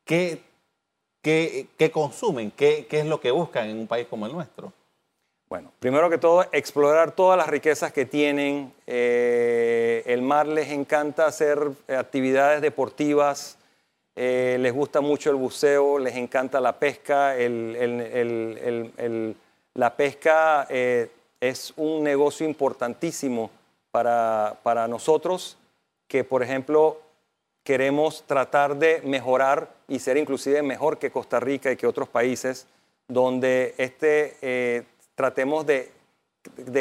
¿qué, 0.05 0.43
consumen? 1.93 2.51
¿Qué 2.51 2.87
es 2.91 3.07
lo 3.07 3.21
que 3.21 3.31
buscan 3.31 3.69
en 3.69 3.79
un 3.79 3.87
país 3.87 4.09
como 4.09 4.27
el 4.27 4.33
nuestro? 4.33 4.73
Bueno, 5.49 5.73
primero 5.81 6.11
que 6.11 6.19
todo, 6.19 6.47
explorar 6.53 7.13
todas 7.13 7.39
las 7.39 7.47
riquezas 7.47 7.91
que 7.91 8.05
tienen. 8.05 8.71
Eh, 8.87 10.03
el 10.05 10.21
mar 10.21 10.47
les 10.47 10.69
encanta 10.69 11.25
hacer 11.25 11.71
actividades 11.89 12.61
deportivas, 12.61 13.57
eh, 14.15 14.59
les 14.61 14.75
gusta 14.75 15.01
mucho 15.01 15.31
el 15.31 15.37
buceo, 15.37 15.99
les 15.99 16.17
encanta 16.17 16.61
la 16.61 16.79
pesca. 16.79 17.35
la 19.75 19.97
pesca 19.97 20.67
eh, 20.69 21.11
es 21.41 21.73
un 21.79 22.05
negocio 22.05 22.47
importantísimo 22.47 23.51
para, 23.91 24.59
para 24.63 24.87
nosotros, 24.87 25.57
que 26.09 26.25
por 26.25 26.43
ejemplo 26.43 27.01
queremos 27.65 28.23
tratar 28.25 28.77
de 28.77 29.01
mejorar 29.03 29.71
y 29.89 29.99
ser 29.99 30.19
inclusive 30.19 30.63
mejor 30.63 30.99
que 30.99 31.11
Costa 31.11 31.41
Rica 31.41 31.73
y 31.73 31.77
que 31.77 31.87
otros 31.87 32.11
países, 32.11 32.67
donde 33.09 33.75
este 33.79 34.85
tratemos 35.19 35.67
de, 35.67 35.91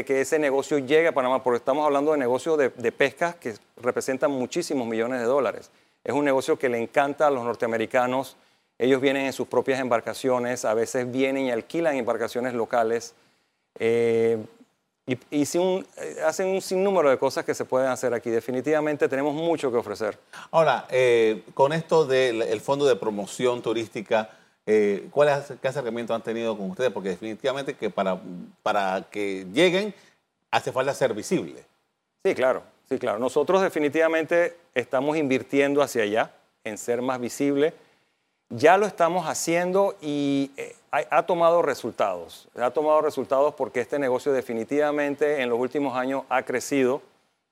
que 0.06 0.21
ese 0.21 0.38
negocio 0.38 0.78
llegue 0.78 1.08
a 1.08 1.12
Panamá, 1.12 1.43
porque 1.43 1.58
estamos 1.58 1.84
hablando 1.84 2.12
de 2.12 2.19
negocios 2.19 2.56
de, 2.56 2.91
pesca 2.91 3.34
que 3.34 3.56
representan 3.82 4.30
muchísimos 4.30 4.88
millones 4.88 5.21
de 5.21 5.26
dólares. 5.26 5.71
Es 6.04 6.13
un 6.13 6.23
negocio 6.23 6.60
que 6.60 6.69
le 6.69 6.78
encanta 6.78 7.26
a 7.26 7.32
los 7.32 7.43
norteamericanos. 7.43 8.38
Ellos 8.78 9.02
vienen 9.02 9.26
en 9.26 9.34
sus 9.34 9.47
propias 9.47 9.80
embarcaciones, 9.80 10.65
a 10.65 10.76
veces 10.76 11.12
vienen 11.12 11.45
y 11.45 11.52
alquilan 11.52 11.95
embarcaciones 11.95 12.54
locales. 12.54 13.15
Eh, 13.80 14.38
y, 15.08 15.13
y 15.32 15.41
eh, 15.41 15.84
hacen 16.23 16.50
un 16.50 16.62
sinnúmero 16.62 17.10
de 17.10 17.17
cosas 17.17 17.43
que 17.43 17.56
se 17.56 17.65
pueden 17.65 17.89
hacer 17.89 18.13
aquí. 18.13 18.30
Definitivamente 18.30 19.10
tenemos 19.10 19.34
mucho 19.34 19.71
que 19.71 19.78
ofrecer. 19.78 20.19
Ahora, 20.52 20.86
eh, 20.91 21.41
con 21.56 21.73
esto 21.73 22.06
del 22.06 22.62
Fondo 22.62 22.86
de 22.86 22.97
Promoción 22.97 23.63
Turística, 23.63 24.30
eh, 24.69 25.08
¿Cuál 25.12 25.30
es, 25.30 25.53
¿Qué 25.62 25.67
acercamiento 25.69 26.13
han 26.13 26.21
tenido 26.21 26.58
con 26.58 26.69
ustedes? 26.69 26.91
Porque 26.91 27.10
definitivamente 27.10 27.73
que 27.73 27.89
para, 27.89 28.19
para 28.62 29.06
que 29.10 29.47
lleguen 29.53 29.95
hace 30.51 30.73
falta 30.73 30.93
ser 30.93 31.13
visible. 31.13 31.63
Sí, 32.25 32.36
claro, 32.36 32.63
sí, 32.89 32.99
claro. 32.99 33.17
Nosotros 33.17 33.62
definitivamente 33.62 34.58
estamos 34.75 35.15
invirtiendo 35.15 35.82
hacia 35.82 36.03
allá 36.03 36.32
en 36.65 36.77
ser 36.77 37.01
más 37.01 37.19
visible. 37.21 37.73
Ya 38.49 38.77
lo 38.77 38.86
estamos 38.86 39.25
haciendo 39.25 39.95
y 40.01 40.51
eh, 40.58 40.75
ha, 40.91 41.17
ha 41.17 41.25
tomado 41.25 41.62
resultados. 41.62 42.49
Ha 42.56 42.71
tomado 42.71 42.99
resultados 43.01 43.53
porque 43.56 43.80
este 43.80 43.99
negocio 43.99 44.34
definitivamente 44.34 45.41
en 45.41 45.49
los 45.49 45.60
últimos 45.60 45.95
años 45.95 46.23
ha 46.27 46.43
crecido 46.43 47.01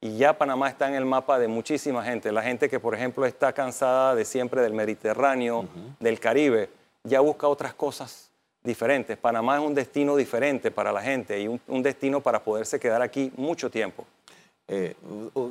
y 0.02 0.18
ya 0.18 0.38
Panamá 0.38 0.68
está 0.68 0.90
en 0.90 0.96
el 0.96 1.06
mapa 1.06 1.40
de 1.40 1.48
muchísima 1.48 2.04
gente. 2.04 2.34
La 2.34 2.42
gente 2.42 2.70
que, 2.70 2.80
por 2.80 2.94
ejemplo, 2.94 3.26
está 3.26 3.54
cansada 3.54 4.16
de 4.16 4.26
siempre 4.26 4.62
del 4.62 4.74
Mediterráneo, 4.74 5.66
del 6.00 6.20
Caribe, 6.20 6.70
ya 7.06 7.22
busca 7.22 7.48
otras 7.48 7.74
cosas 7.74 8.30
diferentes. 8.64 9.18
Panamá 9.18 9.58
es 9.58 9.62
un 9.62 9.74
destino 9.74 10.16
diferente 10.16 10.72
para 10.72 10.92
la 10.92 11.02
gente 11.02 11.40
y 11.40 11.48
un, 11.48 11.84
destino 11.84 12.22
para 12.22 12.44
poderse 12.44 12.80
quedar 12.80 13.02
aquí 13.02 13.32
mucho 13.38 13.70
tiempo. 13.70 14.06
Eh, 14.68 14.96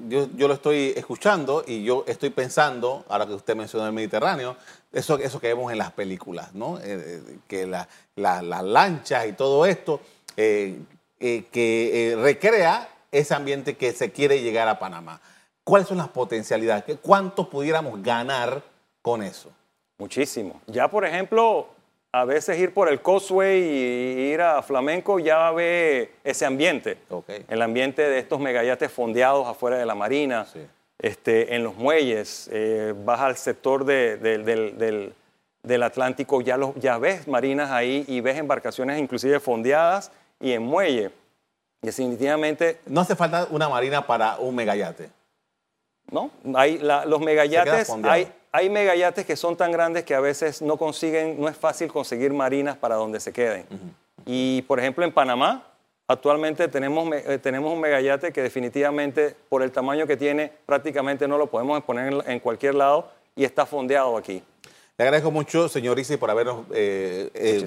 yo, 0.09 0.49
lo 0.49 0.55
estoy 0.55 0.93
escuchando 0.97 1.65
y 1.65 1.85
yo 1.85 2.05
estoy 2.09 2.31
pensando, 2.31 3.05
ahora 3.09 3.27
que 3.27 3.35
usted 3.35 3.55
mencionó 3.55 3.87
el 3.87 3.93
Mediterráneo, 3.93 4.57
eso, 4.93 5.19
que 5.19 5.47
vemos 5.47 5.71
en 5.71 5.79
las 5.79 5.93
películas, 5.93 6.53
¿no? 6.53 6.79
Eh, 6.79 6.83
eh 6.85 7.39
que 7.47 7.67
las 7.67 7.87
la, 8.17 8.43
la 8.43 8.61
lanchas 8.63 9.27
y 9.27 9.33
todo 9.33 9.67
esto, 9.67 10.01
que 10.37 12.19
recrea 12.21 12.89
ese 13.13 13.35
ambiente 13.35 13.77
que 13.77 13.93
se 13.93 14.11
quiere 14.11 14.43
llegar 14.43 14.67
a 14.67 14.81
Panamá. 14.81 15.21
¿Cuáles 15.63 15.89
son 15.89 15.99
las 15.99 16.09
potencialidades? 16.09 16.85
¿Cuánto 17.01 17.49
pudiéramos 17.49 18.03
ganar 18.03 18.63
con 19.01 19.23
eso? 19.23 19.51
Muchísimo. 19.99 20.61
Ya, 20.67 20.89
por 20.89 21.05
ejemplo, 21.05 21.69
a 22.13 22.25
veces 22.25 22.59
ir 22.59 22.73
por 22.75 22.89
el 22.89 23.01
Causeway 23.01 23.61
y 23.63 24.33
ir 24.33 24.41
a 24.41 24.63
Flamenco 24.63 25.19
ya 25.19 25.51
ve 25.53 26.13
ese 26.25 26.45
ambiente. 26.47 26.99
Okay. 27.09 27.45
El 27.49 27.63
ambiente 27.63 28.03
de 28.03 28.19
estos 28.19 28.41
megayates 28.41 28.91
fondeados 28.91 29.47
afuera 29.47 29.79
de 29.79 29.87
la 29.87 29.95
marina, 29.95 30.45
Sí. 30.47 30.61
este, 30.99 31.55
en 31.55 31.65
los 31.65 31.77
muelles, 31.77 32.49
eh, 32.53 32.95
vas 33.05 33.21
al 33.21 33.37
sector 33.37 33.85
de- 33.85 34.17
de- 34.17 34.39
del, 34.39 34.79
del- 34.79 35.15
del 35.63 35.83
Atlántico, 35.83 36.41
ya, 36.41 36.57
los, 36.57 36.75
ya 36.77 36.99
ves 36.99 37.27
marinas 37.27 37.71
ahí 37.71 38.05
y 38.07 38.21
ves 38.21 38.37
embarcaciones 38.39 38.99
inclusive 38.99 39.41
fondeadas 39.41 40.11
y 40.41 40.53
en 40.53 40.63
muelle. 40.63 41.11
Definitivamente 41.83 42.81
No 42.87 43.01
hace 43.03 43.15
falta 43.17 43.47
una 43.51 43.69
marina 43.69 44.07
para 44.07 44.37
un 44.39 44.55
megayate. 44.55 45.11
¿no? 46.11 46.31
Hay 46.55 46.79
la- 46.79 47.05
los 47.07 47.21
megayates, 47.21 47.91
hay, 48.05 48.31
hay 48.55 48.71
megayates 48.71 49.27
que 49.27 49.35
son 49.35 49.57
tan 49.57 49.73
grandes 49.73 50.05
que 50.05 50.15
a 50.15 50.21
veces 50.21 50.63
no 50.63 50.77
consiguen, 50.77 51.41
no 51.41 51.49
es 51.49 51.57
fácil 51.57 51.91
conseguir 51.91 52.33
marinas 52.33 52.77
para 52.77 52.95
donde 52.95 53.19
se 53.19 53.33
queden. 53.33 53.67
Y 54.25 54.63
por 54.63 54.79
ejemplo 54.79 55.05
en 55.05 55.11
Panamá, 55.11 55.67
actualmente 56.07 56.69
tenemos, 56.69 57.13
eh, 57.13 57.41
tenemos 57.43 57.73
un 57.73 57.81
megayate 57.81 58.33
que 58.33 58.43
definitivamente 58.43 59.35
por 59.49 59.65
el 59.65 59.73
tamaño 59.73 60.07
que 60.07 60.17
tiene 60.17 60.53
prácticamente 60.67 61.27
no 61.27 61.37
lo 61.37 61.49
podemos 61.49 61.83
poner 61.83 62.13
en, 62.13 62.31
en 62.31 62.39
cualquier 62.39 62.77
lado 62.77 63.11
y 63.35 63.43
está 63.43 63.67
fondeado 63.67 64.17
aquí. 64.17 64.41
Le 64.97 65.05
agradezco 65.05 65.33
mucho, 65.33 65.69
señor 65.69 65.99
Isi, 65.99 66.17
por 66.17 66.31
habernos 66.31 66.65
eh, 66.73 67.31
eh, 67.35 67.67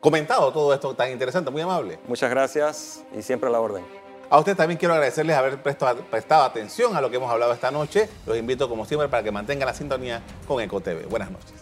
comentado 0.00 0.52
todo 0.52 0.74
esto 0.74 0.92
tan 0.92 1.10
interesante, 1.12 1.50
muy 1.50 1.62
amable. 1.62 1.98
Muchas 2.06 2.28
gracias 2.28 3.02
y 3.18 3.22
siempre 3.22 3.48
a 3.48 3.52
la 3.52 3.60
orden. 3.60 4.05
A 4.28 4.38
usted 4.38 4.56
también 4.56 4.78
quiero 4.78 4.94
agradecerles 4.94 5.36
haber 5.36 5.62
prestado, 5.62 6.02
prestado 6.10 6.44
atención 6.44 6.96
a 6.96 7.00
lo 7.00 7.10
que 7.10 7.16
hemos 7.16 7.30
hablado 7.30 7.52
esta 7.52 7.70
noche. 7.70 8.08
Los 8.26 8.36
invito, 8.36 8.68
como 8.68 8.84
siempre, 8.84 9.08
para 9.08 9.22
que 9.22 9.30
mantengan 9.30 9.66
la 9.66 9.74
sintonía 9.74 10.22
con 10.48 10.60
EcoTV. 10.60 11.08
Buenas 11.08 11.30
noches. 11.30 11.54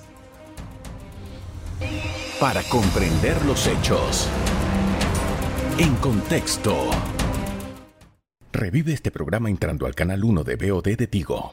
Para 2.40 2.62
comprender 2.64 3.44
los 3.44 3.66
hechos. 3.66 4.28
En 5.78 5.94
contexto. 5.96 6.90
Revive 8.52 8.92
este 8.92 9.10
programa 9.10 9.50
entrando 9.50 9.86
al 9.86 9.94
canal 9.94 10.24
1 10.24 10.44
de 10.44 10.56
BOD 10.56 10.96
de 10.96 11.06
Tigo. 11.06 11.50